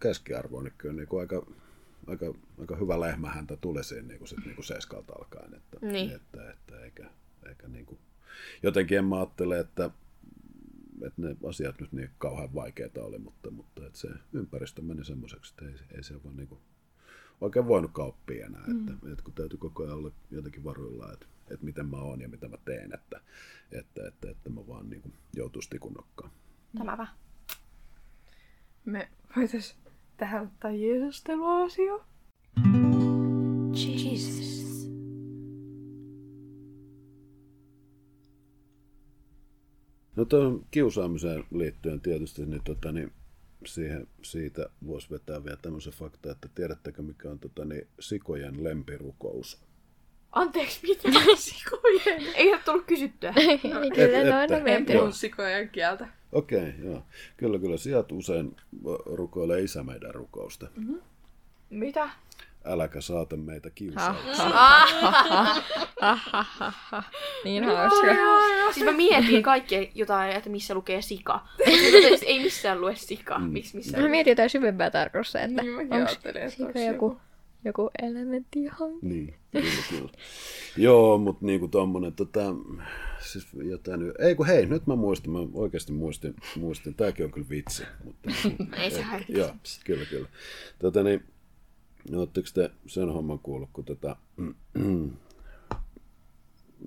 keskiarvoa, 0.00 0.62
niin 0.62 0.72
kyllä 0.78 0.94
niin 0.94 1.08
kuin 1.08 1.20
aika, 1.20 1.46
aika, 2.06 2.34
aika 2.60 2.76
hyvä 2.76 3.00
lehmähäntä 3.00 3.56
tuli 3.56 3.84
siinä 3.84 4.08
niin 4.08 4.18
kuin, 4.18 4.28
sit, 4.28 4.44
niin 4.44 4.54
kuin 4.54 4.64
seiskalta 4.64 5.12
alkaen. 5.18 5.54
Että, 5.54 5.86
niin. 5.86 6.10
että, 6.10 6.50
että 6.50 6.80
eikä, 6.80 7.10
eikä 7.48 7.68
niin 7.68 7.86
kuin, 7.86 7.98
jotenkin 8.62 8.98
en 8.98 9.04
mä 9.04 9.16
ajattele, 9.16 9.58
että 9.58 9.90
että 11.06 11.22
ne 11.22 11.36
asiat 11.48 11.80
nyt 11.80 11.92
niin 11.92 12.10
kauhean 12.18 12.54
vaikeita 12.54 13.04
oli, 13.04 13.18
mutta, 13.18 13.50
mutta 13.50 13.86
että 13.86 13.98
se 13.98 14.08
ympäristö 14.32 14.82
meni 14.82 15.04
semmoiseksi, 15.04 15.52
että 15.52 15.64
ei, 15.64 15.96
ei 15.96 16.02
se 16.02 16.24
vaan 16.24 16.36
niin 16.36 16.48
kuin 16.48 16.60
oikein 17.40 17.68
voinut 17.68 17.90
kauppia 17.92 18.46
enää, 18.46 18.64
mm. 18.66 18.88
että, 18.88 19.12
että 19.12 19.24
kun 19.24 19.34
täytyy 19.34 19.58
koko 19.58 19.82
ajan 19.82 19.94
olla 19.94 20.10
jotenkin 20.30 20.64
varuilla, 20.64 21.12
että, 21.12 21.26
että 21.50 21.64
miten 21.64 21.86
mä 21.86 21.96
oon 21.96 22.20
ja 22.20 22.28
mitä 22.28 22.48
mä 22.48 22.56
teen, 22.64 22.94
että, 22.94 23.20
että, 23.72 24.08
että, 24.08 24.30
että 24.30 24.50
mä 24.50 24.66
vaan 24.68 24.90
niin 24.90 25.02
kuin 25.02 25.14
joutuisi 25.34 25.70
tikunnokkaan. 25.70 26.30
Tämä 26.78 27.06
Me 28.84 29.08
voitaisiin 29.36 29.83
tähän 30.16 30.42
ottaa 30.42 30.70
Jeesustelua-osio. 30.70 32.04
Jesus. 33.74 34.54
No 40.16 40.24
tuon 40.24 40.66
kiusaamiseen 40.70 41.44
liittyen 41.50 42.00
tietysti, 42.00 42.46
niin, 42.46 42.64
tota, 42.64 42.92
niin 42.92 43.12
siihen, 43.66 44.06
siitä 44.22 44.68
voisi 44.86 45.10
vetää 45.10 45.44
vielä 45.44 45.56
tämmöisen 45.56 45.92
fakta, 45.92 46.30
että 46.30 46.48
tiedättekö 46.54 47.02
mikä 47.02 47.30
on 47.30 47.38
tota, 47.38 47.64
niin, 47.64 47.88
sikojen 48.00 48.64
lempirukous? 48.64 49.64
Anteeksi, 50.32 50.80
mitä? 50.82 51.08
sikojen? 51.36 52.34
Ei 52.34 52.52
ole 52.52 52.60
tullut 52.64 52.86
kysyttyä. 52.86 53.34
No, 53.74 53.80
kyllä, 53.94 54.20
et, 54.20 54.26
no 54.26 54.36
aina 54.36 54.56
En 54.56 54.86
puhu 54.86 55.12
sikojen 55.12 55.68
kieltä. 55.68 56.08
Okei, 56.34 56.58
okay, 56.58 56.72
joo. 56.84 57.02
Kyllä, 57.36 57.58
kyllä. 57.58 57.76
Sijat 57.76 58.12
usein 58.12 58.56
rukoilee 59.06 59.60
isä 59.60 59.82
meidän 59.82 60.14
rukousta. 60.14 60.66
Mm-hmm. 60.76 61.00
Mitä? 61.70 62.10
Äläkä 62.64 63.00
saata 63.00 63.36
meitä 63.36 63.70
kiusaa. 63.70 64.16
niin 67.44 67.64
hauska. 67.64 68.06
Siis 68.72 68.86
mä 68.86 68.92
mietin 68.92 69.42
kaikkea 69.42 69.86
jotain, 69.94 70.36
että 70.36 70.50
missä 70.50 70.74
lukee 70.74 71.02
sika. 71.02 71.46
ei 72.26 72.42
missään 72.42 72.80
lue 72.80 72.96
sika. 72.96 73.38
Mm. 73.38 73.44
Miks, 73.44 73.74
missä 73.74 74.00
mä 74.00 74.08
mietin 74.08 74.30
jotain 74.30 74.50
syvempää 74.50 74.90
tarkoitusta, 74.90 75.40
että 75.40 75.62
niin, 75.62 75.92
onko 75.92 76.10
sika 76.48 76.80
joku, 76.80 77.20
joku 77.64 77.90
elementti 78.02 78.64
johonkin. 78.64 79.08
Niin, 79.08 79.34
kyllä, 79.52 79.66
kyllä. 79.90 80.10
Joo, 80.76 81.18
mutta 81.18 81.46
niinku 81.46 81.68
tommonen, 81.68 82.12
tota, 82.12 82.40
siis 83.32 83.46
jotain, 83.62 84.00
ei 84.18 84.34
kun 84.34 84.46
hei, 84.46 84.66
nyt 84.66 84.86
mä 84.86 84.96
muistin, 84.96 85.30
mä 85.30 85.38
oikeasti 85.54 85.92
muistin, 85.92 86.34
muistin, 86.56 86.94
tääkin 86.94 87.24
on 87.24 87.32
kyllä 87.32 87.48
vitsi. 87.50 87.82
Mutta, 88.04 88.30
ei 88.76 88.90
se 88.90 89.04
Joo, 89.28 89.50
kyllä, 89.84 90.04
kyllä. 90.04 90.28
Tota, 90.78 91.02
niin, 91.02 91.24
Oletteko 92.12 92.48
te 92.54 92.70
sen 92.86 93.08
homman 93.08 93.38
kuullut, 93.38 93.70
kun 93.72 93.84
tota, 93.84 94.16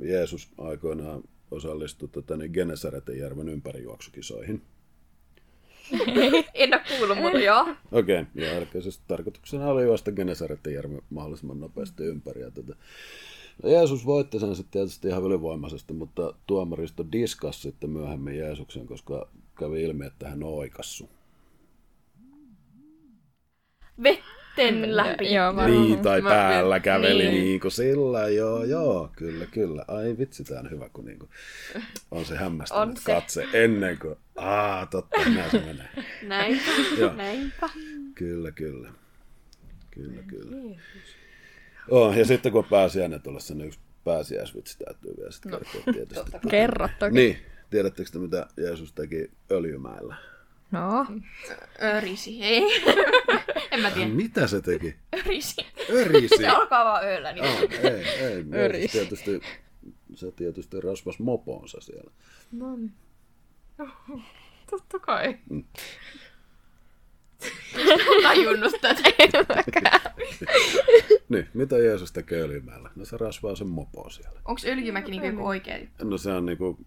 Jeesus 0.01 0.49
aikoinaan 0.57 1.23
osallistui 1.51 2.09
tota, 2.09 2.37
niin 2.37 2.51
Genesaretin 2.51 3.19
järven 3.19 3.49
ympärijuoksukisoihin? 3.49 4.61
en 6.53 6.73
ole 6.73 6.81
kuullut, 6.97 7.17
mutta 7.17 7.39
joo. 7.39 7.61
Okei, 7.91 8.21
okay, 8.21 8.67
ja 8.73 8.81
siis 8.81 9.01
tarkoituksena 9.07 9.67
oli 9.67 9.83
juosta 9.83 10.11
Genesaretin 10.11 10.73
järven 10.73 11.01
mahdollisimman 11.09 11.59
nopeasti 11.59 12.03
ympäri. 12.03 12.41
Ja, 12.41 12.51
tota, 12.51 12.75
No 13.63 13.69
Jeesus 13.69 14.05
voitti 14.05 14.39
sen 14.39 14.55
sitten 14.55 14.71
tietysti 14.71 15.07
ihan 15.07 15.23
ylivoimaisesti, 15.23 15.93
mutta 15.93 16.33
tuomaristo 16.47 17.05
diskas 17.11 17.61
sitten 17.61 17.89
myöhemmin 17.89 18.37
Jeesuksen, 18.37 18.87
koska 18.87 19.27
kävi 19.59 19.83
ilmi, 19.83 20.05
että 20.05 20.29
hän 20.29 20.43
on 20.43 20.53
oikassu. 20.53 21.09
Vetten 24.03 24.95
läpi. 24.97 25.33
Joo, 25.33 25.53
mä 25.53 25.67
Niin, 25.67 25.99
tai 25.99 26.21
Mä- 26.21 26.29
päällä 26.29 26.79
käveli 26.79 27.23
niin. 27.23 27.43
niin. 27.43 27.59
kuin 27.59 27.71
sillä, 27.71 28.29
joo, 28.29 28.63
joo, 28.63 29.09
kyllä, 29.15 29.45
kyllä. 29.45 29.85
Ai 29.87 30.15
vitsi, 30.19 30.43
tää 30.43 30.59
on 30.59 30.69
hyvä, 30.71 30.89
kun 30.89 31.05
niin 31.05 31.19
kuin 31.19 31.29
on 32.11 32.25
se 32.25 32.35
hämmästynyt 32.37 32.81
On 32.89 32.97
se. 32.97 33.03
katse 33.13 33.45
ennen 33.53 33.97
kuin, 33.99 34.15
aa, 34.35 34.85
totta, 34.85 35.17
näin 35.35 35.51
se 35.51 35.59
menee. 35.59 35.89
Näinpä, 36.23 36.71
Joo. 36.97 37.13
näinpä. 37.13 37.69
Kyllä, 38.15 38.51
kyllä. 38.51 38.89
Kyllä, 39.91 40.21
kyllä. 40.27 40.55
Oh, 41.89 42.17
ja 42.17 42.25
sitten 42.25 42.51
kun 42.51 42.59
on 42.63 42.69
pääsiäinen 42.69 43.21
tulossa, 43.21 43.55
niin 43.55 43.67
yksi 43.67 43.79
pääsiäisvitsi 44.03 44.77
täytyy 44.77 45.13
vielä 45.17 45.31
sitten 45.31 45.51
No, 45.51 45.59
kertoa 45.59 45.93
tietysti. 45.93 46.31
Kerro 46.49 46.89
toki. 46.99 47.13
Niin, 47.13 47.37
tiedättekö 47.69 48.09
te, 48.11 48.19
mitä 48.19 48.47
Jeesus 48.57 48.93
teki 48.93 49.31
Öljymäellä? 49.51 50.15
No, 50.71 51.05
Örisi, 51.83 52.43
ei. 52.43 52.63
en 53.71 53.79
mä 53.81 53.91
tiedä. 53.91 54.09
Mitä 54.11 54.47
se 54.47 54.61
teki? 54.61 54.95
Örisi. 55.19 55.65
Örisi. 55.89 56.37
Se 56.41 56.47
alkaa 56.47 56.85
vaan 56.85 57.05
ööllä. 57.05 57.31
Niin. 57.31 57.45
Oh, 57.45 57.61
ei, 57.83 58.03
ei. 58.07 58.45
Örisi. 58.65 58.97
tietysti, 58.97 59.41
se 60.15 60.31
tietysti 60.31 60.81
rasvas 60.81 61.19
moponsa 61.19 61.81
siellä. 61.81 62.11
No 62.51 62.75
niin. 62.75 62.93
Totta 64.69 64.99
kai. 64.99 65.37
Tajunnut 68.45 68.73
tätä. 68.81 69.99
Niin, 71.29 71.47
mitä 71.53 71.77
Jeesus 71.77 72.11
tekee 72.11 72.41
Öljymäellä? 72.41 72.89
No 72.95 73.05
se 73.05 73.17
rasvaa 73.17 73.55
sen 73.55 73.67
mopo 73.67 74.09
siellä. 74.09 74.39
Onko 74.45 74.61
öljymäki 74.65 75.11
niinku 75.11 75.27
joku 75.27 75.53
juttu? 75.53 76.05
No 76.09 76.17
se 76.17 76.31
on 76.31 76.45
niinku, 76.45 76.77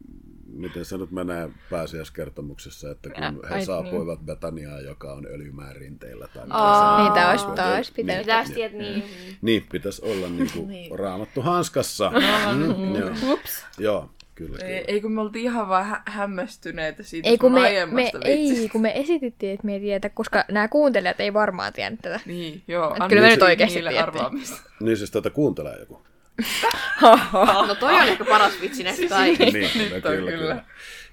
miten 0.46 0.84
se 0.84 0.98
nyt 0.98 1.10
menee 1.10 1.50
pääsiäiskertomuksessa, 1.70 2.90
että 2.90 3.10
kun 3.10 3.48
he 3.50 3.64
saapuivat 3.64 4.20
Betaniaan, 4.20 4.84
joka 4.84 5.12
on 5.12 5.26
öljymään 5.26 5.76
rinteillä. 5.76 6.28
Tai 6.28 6.42
se- 6.46 7.02
niitä 7.02 7.30
olisi 7.30 7.46
Niin, 7.46 7.54
taas 7.56 7.86
niin, 7.86 7.94
pitänyt. 7.96 8.22
Pitäisi 8.22 8.52
tietää, 8.54 8.78
niin. 8.78 9.04
Niin, 9.42 9.66
pitäisi 9.72 10.02
olla 10.04 10.28
niinku 10.28 10.66
Niin. 10.66 10.98
raamattu 10.98 11.40
hanskassa. 11.42 12.10
Mm, 12.54 12.94
joo. 12.94 13.10
Ups. 13.32 13.66
joo, 13.78 14.10
kyllä, 14.46 14.58
Ei, 14.58 14.80
kyllä. 14.80 14.84
ei 14.88 15.00
kun 15.00 15.12
me 15.12 15.20
oltiin 15.20 15.44
ihan 15.44 15.68
vaan 15.68 15.84
hä- 15.86 16.02
hämmästyneitä 16.06 17.02
siitä 17.02 17.28
Ei 17.28 17.38
kun, 17.38 17.52
me, 17.52 17.86
me, 17.86 18.10
ei, 18.24 18.68
kun 18.72 18.82
me 18.82 18.92
esitettiin, 18.94 19.52
että 19.54 19.66
me 19.66 19.74
ei 19.74 19.80
tiedä, 19.80 20.08
koska 20.08 20.44
nämä 20.50 20.68
kuuntelijat 20.68 21.20
ei 21.20 21.32
varmaan 21.34 21.72
tiennyt 21.72 22.00
tätä. 22.02 22.20
Niin, 22.26 22.62
joo. 22.68 22.90
Et 22.94 23.08
kyllä 23.08 23.22
me 23.22 23.28
nyt 23.30 23.42
oikeasti 23.42 23.74
tiedettiin. 23.78 24.02
arvaamista. 24.02 24.56
Niin 24.80 24.96
siis 24.96 25.10
tätä 25.10 25.30
kuuntelee 25.30 25.76
joku. 25.80 26.02
No 27.66 27.74
toi 27.74 27.94
on 27.94 28.08
ehkä 28.08 28.24
paras 28.24 28.60
vitsi 28.60 28.82
näistä 28.82 29.08
kaikista. 29.08 29.44
niin, 29.58 29.94
on 29.94 30.02
kyllä, 30.02 30.30
kyllä. 30.30 30.30
kyllä. 30.30 30.64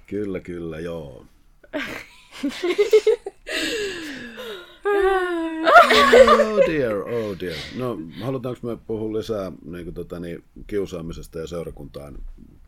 Kyllä, 0.08 0.40
kyllä, 0.40 0.80
joo. 0.80 1.26
oh 6.46 6.60
dear, 6.68 6.98
oh 6.98 7.40
dear. 7.40 7.56
No, 7.76 7.98
halutaanko 8.22 8.68
me 8.68 8.78
puhua 8.88 9.18
lisää 9.18 9.52
niin 9.66 9.84
kuin, 9.84 9.94
tota, 9.94 10.20
niin, 10.20 10.44
kiusaamisesta 10.68 11.40
ja 11.40 11.48
seurakuntaan 11.48 12.18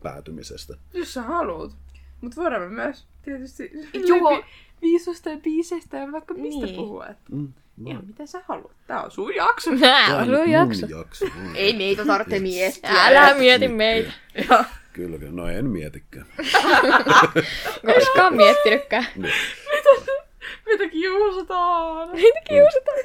päätymisestä? 0.02 0.74
Jos 0.94 1.14
sä 1.14 1.22
haluut. 1.22 1.72
Mut 2.20 2.36
voidaan 2.36 2.62
me 2.62 2.68
myös 2.68 3.06
tietysti 3.22 3.70
Joo. 4.06 4.30
vi- 4.30 4.44
viisusta 4.82 5.30
ja 5.30 5.36
biiseistä 5.36 5.96
ja 5.96 6.12
vaikka 6.12 6.34
mistä 6.34 6.66
Niin. 6.66 6.76
puhua. 6.76 7.06
Että 7.06 7.22
Mm, 7.32 7.52
ihan 7.86 8.06
mitä 8.06 8.26
sä 8.26 8.40
haluat. 8.48 8.72
Tää 8.86 9.02
on 9.02 9.10
sun 9.10 9.34
jakso. 9.34 9.70
Tää 9.80 10.16
on 10.16 10.24
sun 10.26 10.34
mun 10.36 10.50
jakso. 10.50 10.86
jakso. 10.86 11.24
Ei 11.54 11.76
meitä 11.76 12.04
tarvitse 12.04 12.38
miettiä. 12.38 12.90
Älä 13.04 13.34
mieti 13.34 13.68
meitä. 13.68 14.12
Kyllä, 14.92 15.18
kyllä. 15.18 15.32
No 15.32 15.48
en 15.48 15.66
mietikään. 15.70 16.26
Koskaan 17.94 18.36
miettinytkään. 18.36 19.06
Niin. 19.16 19.34
Mitä 20.66 20.88
kiusataan? 20.88 22.12
Niitä 22.12 22.38
kiusataan. 22.48 22.98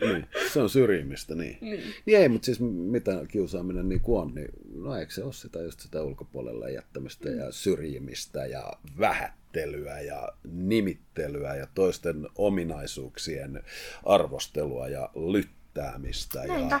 Niin. 0.00 0.26
Se 0.52 0.60
on 0.60 0.70
syrjimistä, 0.70 1.34
niin. 1.34 1.58
Niin. 1.60 1.82
Niin 2.06 2.18
ei, 2.18 2.28
mutta 2.28 2.46
siis 2.46 2.60
mitä 2.60 3.12
kiusaaminen 3.28 3.88
niin 3.88 4.00
kuin 4.00 4.20
on, 4.20 4.34
niin 4.34 4.48
no 4.74 4.96
eikö 4.96 5.12
se 5.12 5.24
ole 5.24 5.32
sitä 5.32 5.62
just 5.62 5.80
sitä 5.80 6.02
ulkopuolelle 6.02 6.72
jättämistä 6.72 7.30
ja 7.30 7.52
syrjimistä 7.52 8.46
ja 8.46 8.72
vähättelyä 8.98 10.00
ja 10.00 10.28
nimittelyä 10.52 11.54
ja 11.54 11.66
toisten 11.74 12.28
ominaisuuksien 12.34 13.62
arvostelua 14.04 14.88
ja 14.88 15.10
lyttäämistä 15.14 16.46
Näinpä. 16.46 16.74
ja 16.74 16.80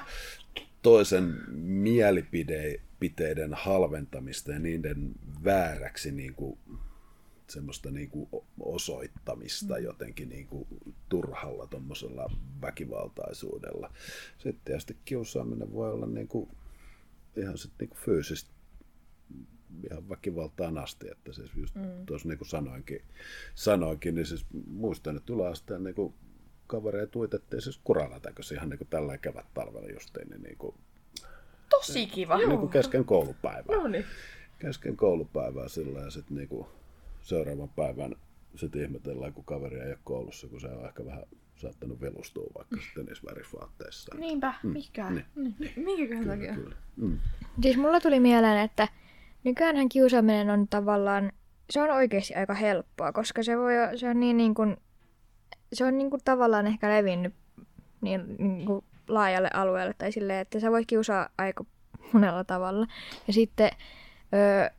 toisen 0.82 1.34
mielipiteiden 1.56 3.54
halventamista 3.54 4.52
ja 4.52 4.58
niiden 4.58 5.12
vääräksi 5.44 6.12
niin 6.12 6.34
kuin, 6.34 6.58
semmoista 7.48 7.90
niin 7.90 8.10
kuin 8.10 8.28
osoittamista 8.60 9.78
jotenkin 9.78 10.28
niin 10.28 10.46
kuin 10.46 10.66
turhalla 11.08 11.66
tuommoisella 11.66 12.30
väkivaltaisuudella. 12.62 13.92
Sitten 14.38 14.64
tietysti 14.64 14.96
kiusaaminen 15.04 15.72
voi 15.72 15.92
olla 15.92 16.06
niin 16.06 16.28
kuin, 16.28 16.48
ihan 17.36 17.58
sit 17.58 17.72
niin 17.80 17.88
kuin 17.88 17.98
fyysistä 17.98 18.50
ihan 19.90 20.08
väkivaltaan 20.08 20.78
asti, 20.78 21.08
että 21.10 21.32
siis 21.32 21.50
just 21.56 21.74
mm. 21.74 22.06
tuossa 22.06 22.28
niin 22.28 22.38
kuin 22.38 22.48
sanoinkin, 22.48 23.02
sanoinkin, 23.54 24.14
niin 24.14 24.26
siis 24.26 24.46
muistan, 24.66 25.16
että 25.16 25.32
yläasteen 25.32 25.84
niin 25.84 25.94
kuin 25.94 26.14
kavereita 26.66 27.10
tuitettiin 27.10 27.62
siis 27.62 27.80
kuralätäkössä 27.84 28.54
ihan 28.54 28.68
niin 28.68 28.78
kuin 28.78 28.88
tällä 28.88 29.18
kevät 29.18 29.46
talvella 29.54 29.88
justiin, 29.88 30.28
niin, 30.28 30.42
niin 30.42 30.58
kuin, 30.58 30.74
Tosi 31.70 32.06
kiva. 32.06 32.38
niin 32.38 32.58
kuin 32.58 32.70
kesken 32.70 33.04
koulupäivää 33.04 33.76
No 33.76 33.88
niin. 33.88 34.04
kesken 34.58 34.96
koulupäivää 34.96 35.68
sillä 35.68 36.00
ja 36.00 36.10
sitten 36.10 36.36
niinku 36.36 36.68
seuraavan 37.26 37.68
päivän 37.68 38.14
sitten 38.54 38.82
ihmetellään, 38.82 39.32
kun 39.32 39.44
kaveri 39.44 39.80
ei 39.80 39.88
ole 39.88 39.98
koulussa, 40.04 40.48
kun 40.48 40.60
se 40.60 40.66
on 40.66 40.86
ehkä 40.86 41.04
vähän 41.04 41.22
saattanut 41.56 42.00
velustua 42.00 42.46
vaikka 42.56 42.76
sitten 42.80 43.04
niissä 43.04 43.24
värisvaatteissa. 43.30 44.14
Niinpä, 44.18 44.54
mikä? 44.62 45.10
Niin, 45.10 45.24
Minkäköhän 45.76 46.26
takia? 46.26 46.54
kyllä. 46.54 46.76
Mm. 46.96 47.18
Siis 47.62 47.76
mulla 47.76 48.00
tuli 48.00 48.20
mieleen, 48.20 48.58
että 48.58 48.88
nykyäänhän 49.44 49.88
kiusaaminen 49.88 50.50
on 50.50 50.68
tavallaan, 50.68 51.32
se 51.70 51.82
on 51.82 51.90
oikeasti 51.90 52.34
aika 52.34 52.54
helppoa, 52.54 53.12
koska 53.12 53.42
se, 53.42 53.58
voi, 53.58 53.74
se 53.96 54.08
on 54.08 54.20
niin, 54.20 54.36
niin 54.36 54.54
kuin, 54.54 54.76
se 55.72 55.84
on 55.84 55.98
niin 55.98 56.10
kuin 56.10 56.22
tavallaan 56.24 56.66
ehkä 56.66 56.90
levinnyt 56.90 57.34
niin, 58.00 58.36
niin 58.38 58.66
kuin 58.66 58.84
laajalle 59.08 59.50
alueelle 59.54 59.94
tai 59.98 60.12
silleen, 60.12 60.38
että 60.38 60.60
sä 60.60 60.70
voit 60.70 60.86
kiusaa 60.86 61.28
aika 61.38 61.64
monella 62.12 62.44
tavalla. 62.44 62.86
Ja 63.26 63.32
sitten, 63.32 63.70
öö, 64.34 64.75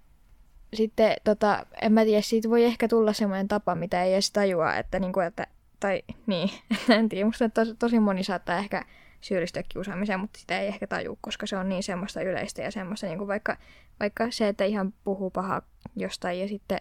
sitten 0.77 1.15
tota, 1.23 1.65
en 1.81 1.93
mä 1.93 2.03
tiedä, 2.03 2.21
siitä 2.21 2.49
voi 2.49 2.63
ehkä 2.63 2.87
tulla 2.87 3.13
semmoinen 3.13 3.47
tapa, 3.47 3.75
mitä 3.75 4.03
ei 4.03 4.13
edes 4.13 4.31
tajua, 4.31 4.75
että, 4.75 4.99
niin 4.99 5.13
kuin, 5.13 5.25
että 5.25 5.47
tai 5.79 6.01
niin, 6.25 6.49
en 6.89 7.09
tiedä, 7.09 7.25
musta 7.25 7.49
tosi, 7.49 7.75
tosi 7.75 7.99
moni 7.99 8.23
saattaa 8.23 8.57
ehkä 8.57 8.85
syyllistyä 9.21 9.63
kiusaamiseen, 9.69 10.19
mutta 10.19 10.39
sitä 10.39 10.59
ei 10.59 10.67
ehkä 10.67 10.87
taju, 10.87 11.17
koska 11.21 11.47
se 11.47 11.57
on 11.57 11.69
niin 11.69 11.83
semmoista 11.83 12.21
yleistä 12.21 12.61
ja 12.61 12.71
semmoista, 12.71 13.07
niin 13.07 13.17
kuin 13.17 13.27
vaikka, 13.27 13.57
vaikka 13.99 14.31
se, 14.31 14.47
että 14.47 14.65
ihan 14.65 14.93
puhuu 15.03 15.29
pahaa 15.29 15.61
jostain 15.95 16.39
ja 16.39 16.47
sitten, 16.47 16.79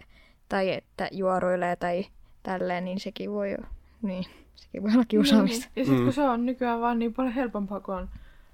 tai 0.49 0.73
että 0.73 1.09
juoruilee 1.11 1.75
tai 1.75 2.05
tälleen, 2.43 2.85
niin 2.85 2.99
sekin 2.99 3.31
voi 3.31 3.57
niin, 4.01 4.25
sekin 4.55 4.83
voi 4.83 4.91
olla 4.93 5.05
kiusaamista. 5.07 5.69
Ja 5.75 5.85
sitten 5.85 6.03
kun 6.03 6.13
se 6.13 6.21
on 6.21 6.45
nykyään 6.45 6.81
vaan 6.81 6.99
niin 6.99 7.13
paljon 7.13 7.35
helpompaa, 7.35 7.79
kun 7.79 7.95
on 7.95 8.09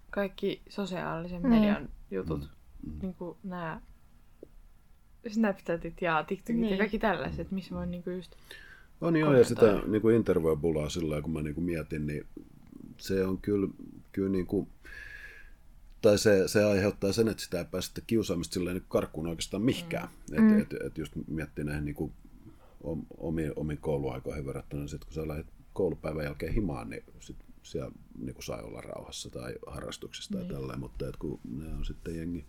kaikki 0.10 0.62
sosiaalisen 0.70 1.42
Niin. 1.42 1.52
median 1.52 1.90
jutut. 2.12 2.50
Niin 3.02 3.16
kuin 3.16 3.38
nämä 3.44 3.82
Snapchatit 5.28 6.02
ja 6.02 6.24
TikTokit 6.28 6.62
Niin. 6.62 6.72
ja 6.72 6.78
kaikki 6.78 7.00
tällaiset, 7.00 7.52
missä 7.52 7.76
voi 7.76 7.88
niinku 7.88 8.10
just... 8.10 8.32
On 9.02 9.16
joo, 9.16 9.34
ja 9.34 9.44
sitä 9.46 9.60
kommentoida. 9.62 9.92
niin 9.92 10.02
kuin 10.02 10.16
interviewbulaa 10.16 10.90
sillä 10.90 11.22
kun 11.22 11.34
mä 11.34 11.42
niin 11.42 11.56
kuin 11.56 11.66
mietin, 11.66 12.08
niin 12.08 12.26
se 12.98 13.26
on 13.26 13.38
kyllä, 13.38 13.68
kyllä 14.12 14.30
niin 14.30 14.46
kuin, 14.46 14.68
tai 16.02 16.18
se, 16.18 16.48
se 16.48 16.64
aiheuttaa 16.64 17.12
sen, 17.14 17.28
että 17.28 17.44
sitä 17.44 17.60
ei 17.60 17.66
pääse 17.66 17.88
sitä 17.88 18.02
kiusaamista 18.08 18.54
silleen 18.54 18.76
niin 18.76 18.86
karkuun 18.90 19.28
oikeastaan 19.28 19.64
mihinkään. 19.64 20.08
Mm. 20.32 20.60
Että 20.60 20.76
et, 20.76 20.86
et 20.86 20.98
just 20.98 21.14
miettii 21.28 21.66
näihin 21.66 21.86
niin 21.86 21.96
kuin 21.96 22.12
om- 22.84 23.06
omiin, 23.18 23.52
omiin 23.56 23.78
kouluaikoihin 23.80 24.46
verrattuna, 24.46 24.82
niin 24.82 24.90
sit 24.90 25.06
kun 25.06 25.14
sä 25.14 25.28
lähdet 25.28 25.48
koulupäivän 25.74 26.24
jälkeen 26.24 26.54
himaan, 26.54 26.90
niin 26.90 27.04
sit 27.20 27.38
siellä 27.64 27.92
niin 28.20 28.34
kuin 28.34 28.44
sai 28.44 28.64
olla 28.64 28.82
rauhassa 28.82 29.30
tai 29.30 29.54
harrastuksissa 29.68 30.34
tai 30.34 30.46
tälleen, 30.46 30.80
mutta 30.80 31.08
et 31.08 31.18
kun 31.18 31.40
ne 31.58 31.74
on 31.74 31.86
sitten 31.86 32.16
jengi, 32.16 32.46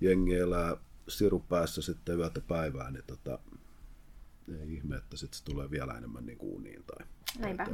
jengi 0.00 0.34
elää 0.34 0.76
sirupäässä 1.08 1.82
sitten 1.82 2.18
yötä 2.18 2.40
päivää, 2.40 2.90
niin 2.90 3.04
tota, 3.06 3.38
ei 4.60 4.74
ihme, 4.74 4.96
että 4.96 5.16
sitten 5.16 5.38
se 5.38 5.44
tulee 5.44 5.70
vielä 5.70 5.98
enemmän 5.98 6.26
niin 6.26 6.38
kuin 6.38 6.54
uniin 6.54 6.84
tai 6.84 7.06
Näinpä. 7.38 7.66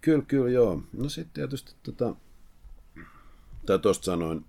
Kyllä, 0.00 0.24
kyllä, 0.28 0.50
joo. 0.50 0.82
No 0.92 1.08
sitten 1.08 1.34
tietysti 1.34 1.74
tota, 1.82 2.14
tai 3.66 3.78
tuosta 3.78 4.04
sanoin, 4.04 4.44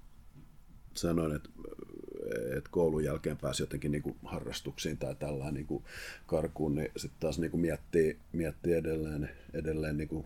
sanoin 0.94 1.36
että, 1.36 1.50
että 2.58 2.70
koulun 2.72 3.04
jälkeen 3.04 3.38
pääsi 3.38 3.64
jotenkin 3.64 3.92
niin 3.92 4.02
kuin 4.02 4.16
harrastuksiin 4.26 4.98
tai 4.98 5.16
tällainen 5.16 5.54
niin 5.54 5.68
kuin 5.68 5.84
karkuun, 6.28 6.76
niin 6.76 6.92
sitten 6.98 7.20
taas 7.20 7.40
niin 7.40 7.52
kuin 7.52 7.62
miettii, 7.62 8.20
miettii 8.34 8.74
edelleen, 8.74 9.30
edelleen 9.54 9.98
niin 9.98 10.10
kuin, 10.10 10.26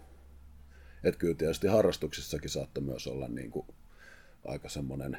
että 1.04 1.20
kyllä 1.20 1.36
tietysti 1.36 1.68
harrastuksissakin 1.68 2.50
saattoi 2.50 2.84
myös 2.84 3.08
olla 3.08 3.28
niin 3.28 3.52
kuin 3.52 3.68
aika 4.46 4.70
semmoinen 4.70 5.18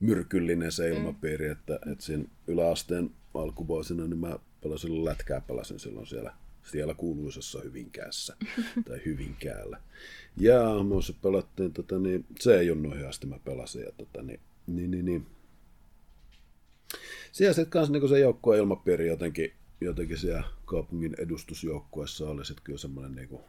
myrkyllinen 0.00 0.72
se 0.72 0.88
ilmapiiri, 0.88 1.48
että, 1.48 1.78
että 1.92 2.04
siinä 2.04 2.24
yläasteen 2.46 3.10
alkuvuosina 3.34 4.06
niin 4.06 4.18
mä 4.18 4.38
pelasin 4.62 5.04
lätkää, 5.04 5.40
pelasin 5.40 5.78
silloin 5.78 6.06
siellä, 6.06 6.34
siellä 6.64 6.94
kuuluisessa 6.94 7.60
Hyvinkäässä 7.60 8.36
tai 8.88 9.00
Hyvinkäällä. 9.04 9.80
Ja 10.36 10.82
muissa 10.84 11.12
pelattiin, 11.22 11.72
tota, 11.72 11.98
niin, 11.98 12.26
C-junnuihin 12.40 13.08
asti 13.08 13.26
mä 13.26 13.38
pelasin 13.44 13.82
ja 13.82 13.92
tota, 13.92 14.22
niin, 14.22 14.40
niin, 14.66 14.90
niin, 14.90 15.04
niin. 15.04 15.26
Siellä 17.32 17.54
sitten 17.54 17.70
kanssa 17.70 17.92
niin 17.92 18.08
se 18.08 18.18
joukkueen 18.18 18.60
ilmapiiri 18.60 19.08
jotenkin, 19.08 19.52
jotenkin 19.80 20.18
siellä 20.18 20.44
kaupungin 20.64 21.14
edustusjoukkueessa 21.18 22.30
oli 22.30 22.44
sitten 22.44 22.64
kyllä 22.64 22.78
semmoinen 22.78 23.14
niin 23.14 23.28
kuin, 23.28 23.42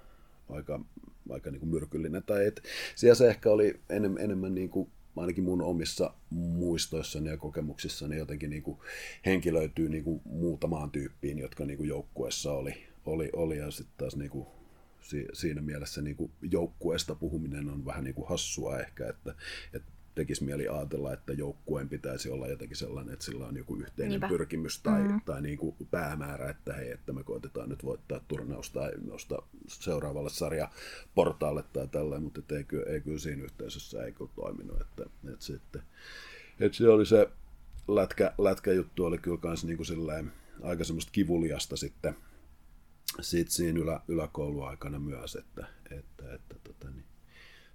aika, 0.50 0.80
aika 1.30 1.52
niin 1.52 1.60
kuin 1.60 1.70
myrkyllinen. 1.70 2.24
Tai 2.24 2.46
et, 2.46 2.64
siellä 2.96 3.16
se 3.16 3.28
ehkä 3.28 3.52
oli 3.52 3.80
enemmän, 3.90 4.24
enemmän 4.24 4.56
niin 4.56 4.70
kuin, 4.70 4.90
ainakin 5.19 5.43
mun 5.43 5.62
omissa 5.62 6.13
muistoissani 6.30 7.30
ja 7.30 7.38
kokemuksissani 7.38 8.17
jotenkin 8.17 8.49
niin 8.49 8.63
kuin 8.63 8.77
henkilöityy 9.25 9.89
niin 9.89 10.03
kuin 10.03 10.21
muutamaan 10.25 10.91
tyyppiin, 10.91 11.39
jotka 11.39 11.65
niin 11.65 11.77
kuin 11.77 11.89
joukkueessa 11.89 12.53
oli, 12.53 12.73
oli, 13.06 13.30
oli. 13.34 13.58
Ja 13.58 13.71
sitten 13.71 13.97
taas 13.97 14.15
niin 14.15 14.30
kuin 14.30 14.47
si- 15.01 15.27
siinä 15.34 15.62
mielessä 15.62 16.01
niin 16.01 16.15
kuin 16.15 16.32
joukkueesta 16.41 17.15
puhuminen 17.15 17.69
on 17.69 17.86
vähän 17.86 18.03
niin 18.03 18.15
kuin 18.15 18.30
hassua 18.30 18.80
ehkä, 18.80 19.10
että, 19.10 19.36
että 19.73 19.91
tekisi 20.17 20.43
mieli 20.43 20.67
ajatella, 20.67 21.13
että 21.13 21.34
joukkueen 21.34 21.89
pitäisi 21.89 22.30
olla 22.30 22.47
jotenkin 22.47 22.77
sellainen, 22.77 23.13
että 23.13 23.25
sillä 23.25 23.47
on 23.47 23.58
joku 23.58 23.75
yhteinen 23.75 24.10
Niinpä. 24.10 24.27
pyrkimys 24.27 24.80
tai, 24.80 25.03
mm. 25.03 25.21
tai 25.25 25.41
niin 25.41 25.58
kuin 25.58 25.75
päämäärä, 25.91 26.49
että 26.49 26.73
hei, 26.73 26.91
että 26.91 27.13
me 27.13 27.23
koitetaan 27.23 27.69
nyt 27.69 27.84
voittaa 27.84 28.19
turnaus 28.27 28.71
tai 28.71 28.91
nousta 29.06 29.41
seuraavalle 29.67 30.30
sarja 30.30 30.69
portaalle 31.15 31.63
tai 31.73 31.88
tällä, 31.88 32.19
mutta 32.19 32.56
ei, 32.56 32.63
kyllä, 32.63 32.91
ei 32.91 33.01
kyllä 33.01 33.19
siinä 33.19 33.43
yhteisössä 33.43 34.03
ei 34.03 34.12
kyllä 34.12 34.32
toiminut. 34.36 34.82
Että, 34.82 35.03
että 35.34 35.45
sitten, 35.45 35.82
että 36.60 36.77
se 36.77 36.89
oli 36.89 37.06
se 37.06 37.30
lätkä, 37.88 38.34
lätkäjuttu 38.38 39.06
oli 39.06 39.17
kyllä 39.17 39.38
kans 39.38 39.65
niin 39.65 39.77
kuin 39.77 39.88
silleen, 39.88 40.32
aika 40.62 40.84
semmoista 40.84 41.12
kivuliasta 41.12 41.77
sitten, 41.77 42.15
sitten 43.21 43.53
siinä 43.53 43.80
ylä, 43.80 44.01
yläkouluaikana 44.08 44.99
myös, 44.99 45.36
että, 45.36 45.67
että, 45.91 46.34
että 46.34 46.56
tota, 46.63 46.89
niin. 46.89 47.06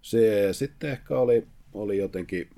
se 0.02 0.48
sitten 0.52 0.90
ehkä 0.90 1.18
oli, 1.18 1.46
oli 1.75 1.99
jotenkin 1.99 2.51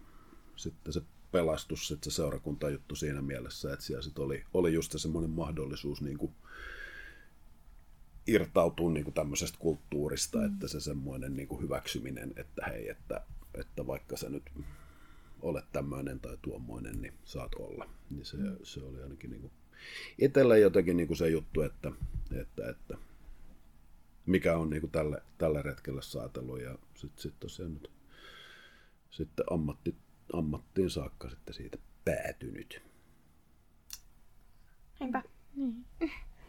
sitten 0.56 0.92
se 0.92 1.02
pelastus, 1.32 1.88
sitten 1.88 2.12
se 2.12 2.16
seurakuntajuttu 2.16 2.94
siinä 2.94 3.22
mielessä, 3.22 3.72
että 3.72 3.84
siellä 3.84 4.02
sitten 4.02 4.24
oli, 4.24 4.44
oli 4.54 4.74
just 4.74 4.92
se 4.92 4.98
semmoinen 4.98 5.30
mahdollisuus 5.30 6.02
niin 6.02 6.18
kuin 6.18 6.32
irtautua 8.26 8.90
niin 8.90 9.04
kuin 9.04 9.14
tämmöisestä 9.14 9.58
kulttuurista, 9.58 10.38
mm. 10.38 10.44
että 10.44 10.68
se 10.68 10.80
semmoinen 10.80 11.36
niin 11.36 11.48
kuin 11.48 11.62
hyväksyminen, 11.62 12.32
että 12.36 12.66
hei, 12.66 12.88
että, 12.88 13.20
että 13.54 13.86
vaikka 13.86 14.16
sä 14.16 14.28
nyt 14.28 14.50
olet 15.42 15.72
tämmöinen 15.72 16.20
tai 16.20 16.38
tuommoinen, 16.42 17.02
niin 17.02 17.14
saat 17.24 17.54
olla. 17.54 17.88
Niin 18.10 18.24
se, 18.24 18.36
mm. 18.36 18.56
se 18.62 18.80
oli 18.80 19.02
ainakin 19.02 19.30
niin 19.30 19.40
kuin 19.40 19.52
itselle 20.18 20.58
jotenkin 20.58 20.96
niin 20.96 21.06
kuin 21.06 21.16
se 21.16 21.28
juttu, 21.28 21.60
että, 21.62 21.92
että, 22.40 22.68
että 22.68 22.98
mikä 24.26 24.56
on 24.56 24.70
niin 24.70 24.80
kuin 24.80 24.90
tälle, 24.90 25.22
tälle 25.38 25.62
retkelle 25.62 26.02
saatellut 26.02 26.60
ja 26.60 26.78
sitten 26.94 27.22
sit 27.22 27.34
tosiaan 27.40 27.74
nyt 27.74 27.90
sitten 29.14 29.44
ammatti, 29.50 29.94
ammattiin 30.32 30.90
saakka 30.90 31.28
sitten 31.30 31.54
siitä 31.54 31.78
päätynyt. 32.04 32.82
Niinpä. 35.00 35.22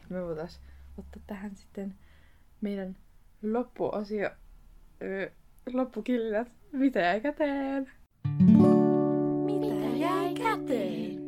Me 0.10 0.24
voitais 0.24 0.62
ottaa 0.98 1.22
tähän 1.28 1.56
sitten 1.56 1.96
meidän 2.62 2.98
loppuosio, 3.44 4.30
loppukillat. 5.74 6.52
Mitä 6.72 7.00
jäi 7.00 7.22
käteen? 7.22 7.92
Mitä 9.46 9.98
jäi 9.98 10.34
käteen? 10.34 11.26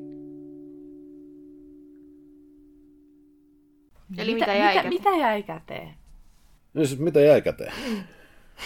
Eli 4.17 4.33
mitä, 4.33 4.53
jäi 4.53 4.67
mitä, 4.67 4.73
käteen? 4.73 4.93
mitä 4.93 5.09
jäi 5.17 5.43
käteen? 5.43 5.93
No 6.73 6.85
siis 6.85 6.99
mitä 6.99 7.19
jäi 7.19 7.41
käteen? 7.41 7.73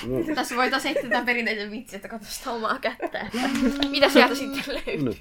No, 0.07 0.35
Tässä 0.35 0.55
voitaisiin 0.55 0.93
heittää 0.93 1.09
tämän 1.09 1.25
perinteisen 1.25 1.71
vitsi, 1.71 1.95
että 1.95 2.07
katso 2.07 2.31
sitä 2.31 2.51
omaa 2.51 2.79
kättä. 2.79 3.27
Mitä 3.89 4.09
sieltä 4.09 4.35
sitten 4.35 4.63
löytyy? 4.67 5.05
no, 5.05 5.13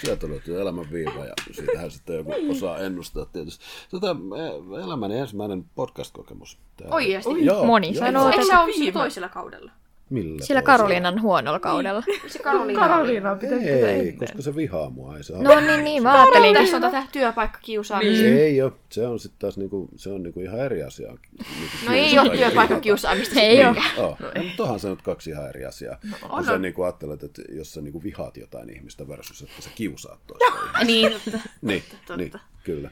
sieltä 0.00 0.28
löytyy 0.28 0.60
elämän 0.60 0.90
viiva 0.92 1.24
ja 1.24 1.34
siitähän 1.52 1.90
sitten 1.90 2.16
joku 2.16 2.32
osaa 2.50 2.78
ennustaa 2.78 3.24
tietysti. 3.24 3.64
Tota, 3.90 4.10
eh, 4.10 4.84
elämäni 4.84 5.18
ensimmäinen 5.18 5.64
podcast-kokemus. 5.74 6.58
Oikeesti? 6.90 7.44
Joo, 7.44 7.64
Moni 7.64 7.94
joo. 7.94 8.06
sanoo, 8.06 8.30
Eikö 8.30 8.44
se 8.44 8.72
sillä 8.74 8.92
toisella 8.92 9.28
kaudella? 9.28 9.72
Millä 10.10 10.44
sillä? 10.44 10.62
Karoliinan 10.62 11.22
huonolla 11.22 11.60
kaudella. 11.60 12.02
Se 12.26 12.38
Karoliina. 12.38 12.88
Karoliina 12.88 13.30
on 13.30 13.38
pitänyt 13.38 13.66
Ei, 13.66 13.82
ennen. 13.98 14.16
koska 14.16 14.42
se 14.42 14.56
vihaa 14.56 14.90
mua. 14.90 15.16
Ei 15.16 15.24
se 15.24 15.32
No 15.38 15.60
niin, 15.60 15.84
niin, 15.84 16.02
mä 16.02 16.12
ajattelin. 16.22 16.54
Tässä 16.54 16.76
on 16.76 16.82
tätä 16.82 17.02
työpaikkakiusaamista. 17.12 18.18
Se 18.18 18.42
ei 18.44 18.62
ole. 18.62 18.72
Se 18.90 19.06
on 19.06 19.18
sitten 19.20 19.38
taas 19.38 19.56
niinku, 19.56 19.88
se 19.96 20.10
on 20.10 20.22
niinku 20.22 20.40
ihan 20.40 20.60
eri 20.60 20.82
asia. 20.82 21.08
Niinku 21.08 21.76
No 21.86 21.92
ei 21.94 22.18
ole 22.18 22.36
työpaikkakiusaamista. 22.36 23.40
Ei. 23.40 23.64
Oh, 23.64 23.76
no, 24.20 24.42
mutta 24.44 24.62
onhan 24.62 24.80
se 24.80 24.88
nyt 24.88 25.02
kaksi 25.02 25.30
ihan 25.30 25.48
eri 25.48 25.64
asiaa. 25.64 25.96
No, 26.10 26.16
on, 26.28 26.38
jos 26.38 26.46
sä 26.46 26.52
on. 26.52 26.62
niinku 26.62 26.82
ajattelet, 26.82 27.22
että 27.22 27.42
jos 27.52 27.74
sä 27.74 27.80
niinku 27.80 28.02
vihaat 28.02 28.36
jotain 28.36 28.70
ihmistä 28.70 29.08
versus, 29.08 29.42
että 29.42 29.62
sä 29.62 29.70
kiusaat 29.74 30.20
toista 30.26 30.46
ihmistä. 30.86 30.86
Niin, 30.86 31.12
totta. 31.12 31.48
Niin, 31.62 31.82
totta. 31.90 32.16
niin 32.16 32.32
kyllä. 32.64 32.90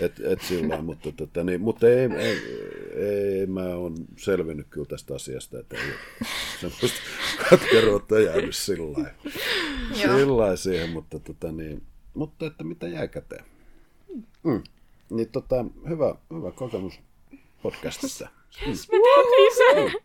Et, 0.00 0.20
et 0.20 0.40
sillä 0.40 0.82
mutta, 0.82 1.12
tota, 1.12 1.44
niin, 1.44 1.60
mutta 1.60 1.88
ei, 1.88 2.08
ei, 2.18 2.38
ei, 2.94 3.46
mä 3.46 3.64
oon 3.64 3.94
selvinnyt 4.16 4.66
kyllä 4.70 4.86
tästä 4.86 5.14
asiasta, 5.14 5.58
että 5.58 5.76
ei 5.76 5.82
ole 5.82 5.94
semmoista 6.60 7.00
katkeruutta 7.50 8.20
jäänyt 8.20 8.56
sillä 8.56 8.92
lailla. 8.92 10.56
Siihen, 10.56 10.90
mutta, 10.90 11.18
tota, 11.18 11.52
niin, 11.52 11.82
mutta 12.14 12.46
että 12.46 12.64
mitä 12.64 12.88
jää 12.88 13.08
käteen. 13.08 13.44
Mm. 14.42 14.62
Niin 15.10 15.28
tota, 15.28 15.64
hyvä, 15.88 16.14
hyvä 16.34 16.52
kokemus 16.52 17.00
podcastissa. 17.62 18.28
Me 18.66 18.98
tehtiin 19.14 19.56
se! 19.56 20.00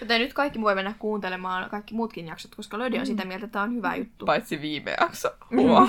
Joten 0.00 0.20
nyt 0.20 0.32
kaikki 0.32 0.60
voi 0.60 0.74
mennä 0.74 0.94
kuuntelemaan 0.98 1.70
kaikki 1.70 1.94
muutkin 1.94 2.26
jaksot, 2.26 2.54
koska 2.54 2.78
Lödi 2.78 2.98
on 2.98 3.06
sitä 3.06 3.24
mieltä, 3.24 3.44
että 3.44 3.52
tämä 3.52 3.62
on 3.62 3.74
hyvä 3.74 3.96
juttu. 3.96 4.26
Paitsi 4.26 4.60
viime 4.60 4.94
jakso. 5.00 5.28
Wow. 5.52 5.88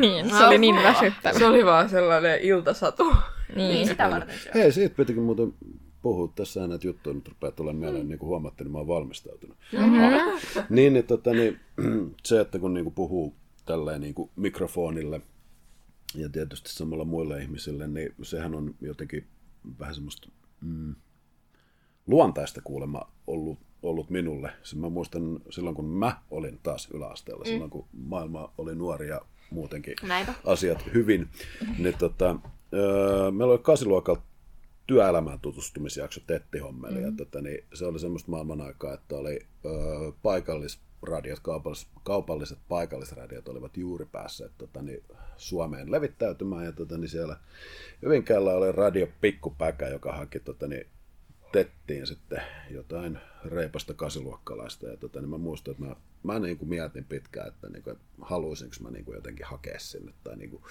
Niin, 0.00 0.30
se 0.30 0.46
oli 0.46 0.58
niin 0.58 0.76
väsyttävä. 0.76 1.38
Se 1.38 1.46
oli 1.46 1.64
vaan 1.64 1.88
sellainen 1.88 2.40
iltasatu. 2.40 3.16
Niin, 3.56 3.88
sitä 3.88 4.10
varten 4.10 4.38
se 4.38 4.50
on. 4.54 4.60
Hei, 4.60 4.72
siitä 4.72 4.94
pitikin 4.94 5.22
muuten 5.22 5.54
puhua. 6.02 6.32
Tässä 6.34 6.66
näitä 6.66 6.86
juttuja 6.86 7.14
nyt 7.14 7.28
rupeaa 7.28 7.52
tulemaan 7.52 7.76
mieleen, 7.76 8.08
niin 8.08 8.18
kuin 8.18 8.28
huomattiin, 8.28 8.64
niin 8.64 8.72
mä 8.72 8.78
oon 8.78 8.88
valmistautunut. 8.88 9.56
Mm-hmm. 9.72 10.62
niin, 10.70 10.92
niin, 10.92 11.06
tota, 11.06 11.32
niin, 11.32 11.60
se, 12.24 12.40
että 12.40 12.58
kun 12.58 12.74
niin 12.74 12.84
kuin 12.84 12.94
puhuu 12.94 13.34
tälleen 13.66 14.00
niin 14.00 14.14
kuin 14.14 14.30
mikrofonille 14.36 15.20
ja 16.14 16.28
tietysti 16.28 16.72
samalla 16.72 17.04
muille 17.04 17.42
ihmisille, 17.42 17.88
niin 17.88 18.14
sehän 18.22 18.54
on 18.54 18.74
jotenkin 18.80 19.26
vähän 19.78 19.94
semmoista 19.94 20.28
mm, 20.60 20.94
luontaista 22.10 22.60
kuulemma 22.64 23.10
ollut, 23.26 23.58
ollut 23.82 24.10
minulle. 24.10 24.52
Se 24.62 24.76
mä 24.76 24.88
muistan 24.88 25.40
silloin, 25.50 25.76
kun 25.76 25.84
mä 25.84 26.20
olin 26.30 26.60
taas 26.62 26.88
yläasteella, 26.94 27.44
mm. 27.44 27.48
silloin 27.48 27.70
kun 27.70 27.86
maailma 27.92 28.52
oli 28.58 28.74
nuori 28.74 29.08
ja 29.08 29.20
muutenkin 29.50 29.94
Näinpä. 30.02 30.34
asiat 30.44 30.94
hyvin, 30.94 31.28
niin 31.78 31.94
tota, 31.98 32.36
öö, 32.74 33.30
meillä 33.30 33.52
oli 33.52 33.60
kasiluokalla 33.62 34.22
työelämään 34.86 35.40
tutustumisjakso 35.40 36.20
Tetti 36.26 36.58
Hommeli, 36.58 36.98
mm. 36.98 37.04
ja 37.04 37.12
tota, 37.16 37.40
niin 37.40 37.64
se 37.74 37.86
oli 37.86 37.98
semmoista 37.98 38.30
maailman 38.30 38.60
aikaa, 38.60 38.94
että 38.94 39.16
oli 39.16 39.46
öö, 39.64 39.72
paikallisradiot, 40.22 41.40
kaupallis, 41.40 41.88
kaupalliset 42.04 42.58
paikallisradiot 42.68 43.48
olivat 43.48 43.76
juuri 43.76 44.06
päässeet 44.12 44.52
tota, 44.58 44.82
niin, 44.82 45.02
Suomeen 45.36 45.92
levittäytymään, 45.92 46.64
ja 46.64 46.72
tota, 46.72 46.98
niin 46.98 47.08
siellä 47.08 47.36
Hyvinkäällä 48.02 48.52
oli 48.54 48.72
radio 48.72 49.06
Pikkupäkä, 49.20 49.88
joka 49.88 50.12
haki 50.12 50.40
tota, 50.40 50.66
niin, 50.66 50.86
tettiin 51.52 52.06
sitten 52.06 52.42
jotain 52.70 53.18
reipasta 53.44 53.94
kasiluokkalaista. 53.94 54.88
Ja 54.88 54.96
tota, 54.96 55.20
niin 55.20 55.30
mä 55.30 55.38
muistan, 55.38 55.72
että 55.72 55.84
mä, 55.84 55.96
mä 56.22 56.38
niin 56.38 56.58
kuin 56.58 56.68
mietin 56.68 57.04
pitkään, 57.04 57.48
että, 57.48 57.68
niin 57.68 57.82
kuin, 57.82 57.92
että 57.92 58.04
haluaisinko 58.20 58.76
mä 58.80 58.90
niin 58.90 59.04
kuin 59.04 59.14
jotenkin 59.14 59.46
hakea 59.46 59.78
sinne. 59.78 60.12
Tai 60.24 60.36
niin 60.36 60.50
kuin, 60.50 60.62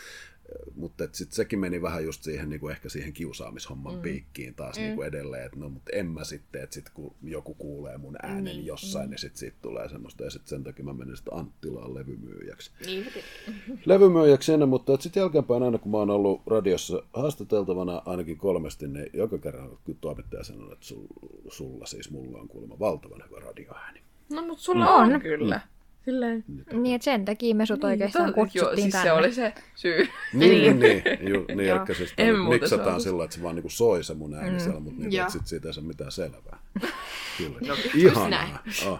mutta 0.75 1.03
sitten 1.11 1.35
sekin 1.35 1.59
meni 1.59 1.81
vähän 1.81 2.03
just 2.03 2.23
siihen, 2.23 2.49
niin 2.49 2.59
kuin 2.59 2.71
ehkä 2.71 2.89
siihen 2.89 3.13
kiusaamishomman 3.13 3.95
mm. 3.95 4.01
piikkiin 4.01 4.55
taas 4.55 4.77
mm. 4.77 4.81
niin 4.81 4.95
kuin 4.95 5.07
edelleen, 5.07 5.45
että 5.45 5.59
no 5.59 5.69
mutta 5.69 5.91
en 5.93 6.05
mä 6.05 6.23
sitten, 6.23 6.63
että 6.63 6.73
sit 6.73 6.89
kun 6.89 7.15
joku 7.23 7.53
kuulee 7.53 7.97
mun 7.97 8.15
äänen 8.23 8.43
niin. 8.43 8.65
jossain, 8.65 9.05
mm. 9.05 9.09
niin 9.09 9.19
sitten 9.19 9.39
siitä 9.39 9.57
tulee 9.61 9.89
semmoista, 9.89 10.23
ja 10.23 10.29
sitten 10.29 10.49
sen 10.49 10.63
takia 10.63 10.85
mä 10.85 10.93
menin 10.93 11.15
sitten 11.15 11.33
Anttilaan 11.33 11.93
levymyyjäksi 11.93 12.71
Niin, 12.85 13.07
levymyyjäksi 13.85 14.53
ennen, 14.53 14.69
mutta 14.69 14.97
sitten 14.99 15.21
jälkeenpäin 15.21 15.63
aina 15.63 15.77
kun 15.77 15.91
mä 15.91 15.97
oon 15.97 16.09
ollut 16.09 16.41
radiossa 16.47 17.03
haastateltavana 17.13 18.01
ainakin 18.05 18.37
kolmesti, 18.37 18.87
niin 18.87 19.09
joka 19.13 19.37
kerran 19.37 19.77
kyllä 19.85 19.97
toimittaja 20.01 20.43
sanoo, 20.43 20.73
että 20.73 20.85
sul, 20.85 21.05
sulla 21.47 21.85
siis 21.85 22.11
mulla 22.11 22.37
on 22.37 22.47
kuulemma 22.47 22.79
valtavan 22.79 23.23
hyvä 23.25 23.39
radioääni. 23.39 24.01
No 24.29 24.41
mut 24.45 24.59
sulla 24.59 24.89
on, 24.89 25.13
on 25.13 25.21
kyllä. 25.21 25.61
Silleen... 26.05 26.43
Niin, 26.71 26.95
että 26.95 27.05
sen 27.05 27.25
takia 27.25 27.55
me 27.55 27.65
sut 27.65 27.83
oikeastaan 27.83 28.25
Niin, 28.25 28.33
kutsuttiin 28.33 28.65
joo, 28.65 28.75
siis 28.75 28.91
tänne. 28.91 29.09
se 29.09 29.11
oli 29.11 29.33
se 29.33 29.53
syy. 29.75 30.07
Niin, 30.33 30.79
niin, 30.79 31.03
ju, 31.29 31.45
niin 31.47 31.59
eli 31.59 31.95
siis 31.95 32.13
miksataan 32.49 33.01
sillä, 33.01 33.23
että 33.23 33.35
se 33.35 33.43
vaan 33.43 33.55
niinku 33.55 33.69
soi 33.69 34.03
se 34.03 34.13
mun 34.13 34.33
ääni 34.33 34.51
mm. 34.51 34.59
siellä, 34.59 34.79
mutta 34.79 34.99
niinku, 35.01 35.31
sit 35.31 35.47
siitä 35.47 35.67
ei 35.67 35.73
saa 35.73 35.83
mitään 35.83 36.11
selvää. 36.11 36.59
Kyllä. 37.37 37.59
No, 37.67 37.75
Ihanaa. 37.95 38.63
Oh, 38.85 38.91
oh. 38.93 38.99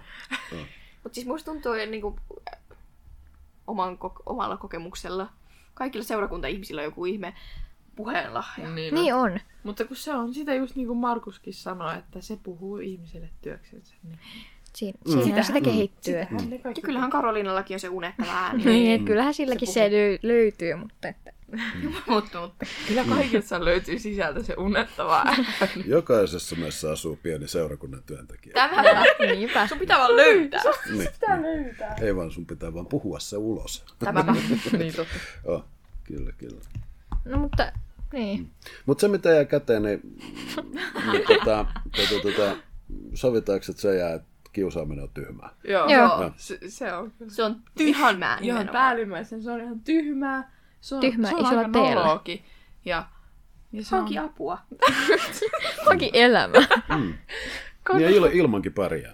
Mutta 1.04 1.16
siis 1.16 1.28
musta 1.28 1.52
tuntuu 1.52 1.74
että 1.74 1.92
niinku, 1.92 2.16
oman, 3.68 3.98
kok- 3.98 4.24
omalla 4.26 4.58
kokemuksella. 4.58 5.30
Kaikilla 5.74 6.06
seurakunta-ihmisillä 6.06 6.82
on 6.82 6.86
joku 6.86 7.06
ihme 7.06 7.34
puheenlahja. 7.96 8.70
Niin, 8.70 8.96
Niin 8.96 9.14
on. 9.14 9.40
Mutta 9.64 9.86
kun 9.86 9.96
se 9.96 10.14
on 10.14 10.34
sitä 10.34 10.54
just 10.54 10.76
niin 10.76 10.88
kuin 10.88 11.00
Markuskin 11.00 11.54
sanoi, 11.54 11.98
että 11.98 12.22
se 12.22 12.40
puhuu 12.44 12.78
ihmiselle 12.78 13.30
työksensä. 13.42 13.96
Niin. 14.04 14.20
Siin, 14.76 14.96
siinähän 15.06 15.44
sitä 15.46 15.62
kehittyy. 15.62 16.14
Sitähän 16.14 16.50
ne 16.50 16.56
Ja 16.56 16.62
kaikki 16.62 16.82
kyllähän 16.82 17.10
Karoliinallakin 17.10 17.76
on 17.76 17.80
se 17.80 17.90
unettava 17.90 18.32
ääni. 18.32 18.66
Niin, 18.70 18.92
että 18.92 19.08
kyllähän 19.08 19.34
silläkin 19.34 19.68
se, 19.68 19.90
löy- 19.90 20.20
löytyy, 20.22 20.76
mutta 20.76 21.08
että... 21.08 21.32
mutta, 22.08 22.42
mutta. 22.42 22.66
Kyllä 22.88 23.04
kaikissa 23.10 23.66
löytyy 23.66 24.00
sisältä 24.00 24.44
se 24.44 24.54
unettava 24.58 25.24
ääni. 25.26 25.46
Jokaisessa 25.86 26.56
meessä 26.56 26.92
asuu 26.92 27.20
pieni 27.24 27.48
seurakunnan 27.48 28.04
työntekijä. 28.06 28.54
Tämä 28.54 29.04
Niinpä. 29.20 29.68
sun 29.68 29.80
pitää 29.80 29.98
vaan 30.00 30.16
löytää. 30.16 30.62
Niin. 30.92 31.10
Pitää 31.12 31.42
löytää. 31.42 31.96
Ei 32.02 32.16
vaan 32.16 32.32
sun 32.32 32.46
pitää 32.46 32.74
vaan 32.74 32.86
puhua 32.86 33.20
se 33.20 33.38
ulos. 33.38 33.86
Tämä 34.00 34.26
niin 34.78 34.96
totta. 34.96 35.14
Oh, 35.46 35.66
kyllä, 36.04 36.32
kyllä. 36.38 36.62
No 37.26 37.38
mutta, 37.38 37.72
niin. 38.14 38.52
Mutta 38.86 39.02
se 39.02 39.08
mitä 39.08 39.30
jää 39.30 39.46
käteen, 39.46 39.84
niin, 39.84 40.02
niin 41.12 41.24
tota, 41.28 41.66
tota, 41.96 42.22
tota, 42.24 42.56
sovitaanko, 43.14 43.66
että 43.70 43.82
se 43.82 43.96
jää, 43.96 44.14
että 44.14 44.29
kiusaaminen 44.54 45.04
on 45.04 45.10
tyhmää? 45.14 45.50
Joo, 45.64 45.90
Joo. 45.90 46.22
Joo. 46.22 46.32
Se, 46.38 46.60
se 46.68 46.94
on. 46.94 47.14
Se 47.28 47.44
on 47.44 47.56
tyhmää 47.78 48.14
Ihan 48.34 48.42
nimenomaan. 48.42 48.74
päällimmäisen, 48.74 49.44
se 49.44 49.52
on 49.52 49.62
ihan 49.62 49.80
tyhmää. 49.80 50.52
Se 50.82 50.96
on, 50.96 51.02
Tyhmää 51.02 51.30
se 51.30 51.36
on 51.36 51.42
isolla 51.42 51.60
aika 51.60 51.72
teellä. 51.72 52.20
Ja, 52.86 53.06
ja 53.72 53.84
se 53.84 53.96
on... 53.96 54.02
Hanki 54.02 54.18
apua. 54.18 54.58
Onkin 55.92 56.10
elämä. 56.14 56.58
Niin 57.94 58.04
ja 58.04 58.10
il, 58.10 58.24
ilmankin 58.24 58.74
pärjää. 58.74 59.14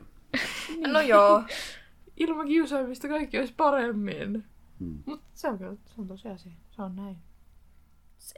No 0.87 1.01
joo. 1.01 1.43
Ilman 2.17 2.47
kiusaamista 2.47 3.07
kaikki 3.07 3.39
olisi 3.39 3.53
paremmin. 3.57 4.45
Hmm. 4.79 5.03
Mutta 5.05 5.25
se 5.33 5.47
on 5.47 5.57
kyllä, 5.57 5.75
se 5.85 6.01
on 6.01 6.07
tosiasia. 6.07 6.51
Se 6.71 6.81
on 6.81 6.95
näin. 6.95 7.17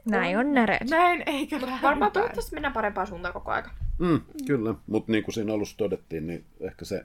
Näin 0.04 0.38
on 0.38 0.54
näreet. 0.54 0.90
Näin 0.90 1.22
eikä 1.26 1.60
Varmaan 1.60 1.82
väärinpäin. 1.82 2.12
toivottavasti 2.12 2.54
mennään 2.54 2.74
parempaan 2.74 3.06
suuntaan 3.06 3.34
koko 3.34 3.50
aika. 3.50 3.70
Mm, 3.98 4.20
kyllä, 4.46 4.74
mutta 4.86 5.12
niin 5.12 5.24
kuin 5.24 5.34
siinä 5.34 5.52
alussa 5.52 5.76
todettiin, 5.76 6.26
niin 6.26 6.44
ehkä 6.60 6.84
se, 6.84 7.04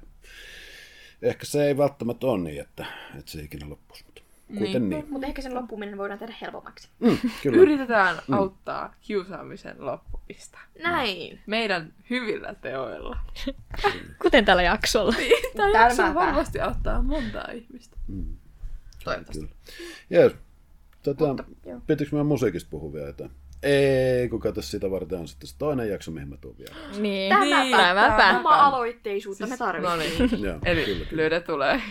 ehkä 1.21 1.45
se 1.45 1.67
ei 1.67 1.77
välttämättä 1.77 2.27
ole 2.27 2.39
niin, 2.43 2.61
että, 2.61 2.85
että 3.19 3.31
se 3.31 3.41
ikinä 3.41 3.69
loppuisi. 3.69 4.03
Mutta 4.05 4.21
kuitenkin 4.47 4.89
niin. 4.89 5.05
Mutta 5.09 5.27
ehkä 5.27 5.41
sen 5.41 5.55
loppuminen 5.55 5.97
voidaan 5.97 6.19
tehdä 6.19 6.33
helpommaksi. 6.41 6.89
Mm, 6.99 7.17
kyllä. 7.43 7.57
Yritetään 7.57 8.17
auttaa 8.31 8.95
kiusaamisen 9.01 9.75
loppumista. 9.85 10.59
Näin. 10.83 11.39
Meidän 11.45 11.93
hyvillä 12.09 12.55
teoilla. 12.61 13.17
Kuten 14.21 14.45
tällä 14.45 14.63
jaksolla. 14.63 15.13
Tämä 15.55 15.71
Tälmää 15.71 15.83
jakso 15.83 16.13
varmasti 16.13 16.59
auttaa 16.59 17.01
montaa 17.01 17.51
ihmistä. 17.51 17.97
Mm, 18.07 18.37
Toivottavasti. 19.03 19.39
kyllä. 19.39 19.53
Jees. 20.09 20.33
Tota, 21.03 21.27
Mutta, 21.27 21.43
pitikö 21.87 22.09
meidän 22.11 22.25
musiikista 22.27 22.69
puhua 22.71 22.93
vielä 22.93 23.07
jotain? 23.07 23.31
Ei, 23.63 24.29
kun 24.29 24.39
kato 24.39 24.61
sitä 24.61 24.91
varten 24.91 25.19
on 25.19 25.27
sitten 25.27 25.47
se 25.47 25.55
toinen 25.57 25.89
jakso, 25.89 26.11
mihin 26.11 26.27
mä 26.29 26.37
tuun 26.37 26.55
vielä. 26.57 26.75
Niin. 26.99 27.29
Tämäpä. 27.29 27.77
Tämäpä. 27.77 28.39
Oma-aloitteisuutta 28.39 29.45
me 29.47 29.49
No 29.51 29.57
tarvitsemme. 29.57 30.27
niin. 30.31 30.43
Joo, 30.47 30.59
Eli 30.65 30.85
kyllä, 30.85 31.05
kyllä. 31.05 31.21
Löydä 31.21 31.39
tulee. 31.39 31.81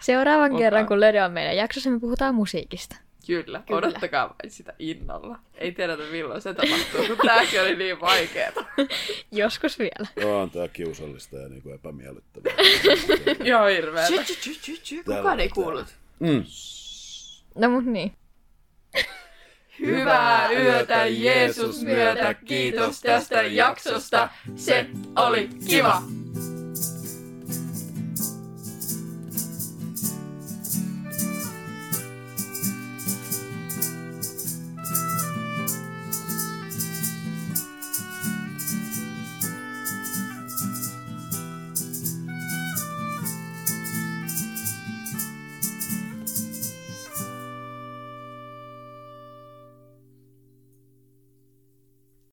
Seuraavan 0.00 0.44
Olkaa. 0.44 0.58
kerran, 0.58 0.86
kun 0.86 1.00
Löde 1.00 1.24
on 1.24 1.32
meidän 1.32 1.56
jaksossa, 1.56 1.90
me 1.90 2.00
puhutaan 2.00 2.34
musiikista. 2.34 2.96
Kyllä, 3.26 3.62
Kyllä. 3.66 3.78
odottakaa 3.78 4.28
vain 4.28 4.50
sitä 4.50 4.72
innolla. 4.78 5.38
Ei 5.54 5.72
tiedetä 5.72 6.02
milloin 6.12 6.40
se 6.42 6.54
tapahtuu, 6.54 7.06
kun 7.06 7.26
tääkin 7.26 7.60
oli 7.62 7.76
niin 7.76 8.00
vaikeeta. 8.00 8.64
Joskus 9.32 9.78
vielä. 9.78 10.32
On 10.40 10.50
tää 10.50 10.68
kiusallista 10.68 11.36
ja 11.36 11.48
niin 11.48 11.62
kuin 11.62 11.74
epämiellyttävää. 11.74 12.52
Joo. 13.44 13.60
Täällä- 13.94 15.04
Kukaan 15.04 15.40
ei 15.40 15.48
kuullut. 15.48 15.86
Mm. 16.20 16.44
No 17.54 17.70
mut 17.70 17.84
niin. 17.84 18.12
Hyvää 19.86 20.52
yötä 20.52 21.06
Jeesus 21.06 21.82
myötä, 21.82 22.34
kiitos 22.34 23.00
tästä 23.00 23.42
jaksosta. 23.42 24.28
Se 24.56 24.86
oli 25.16 25.48
kiva. 25.68 26.02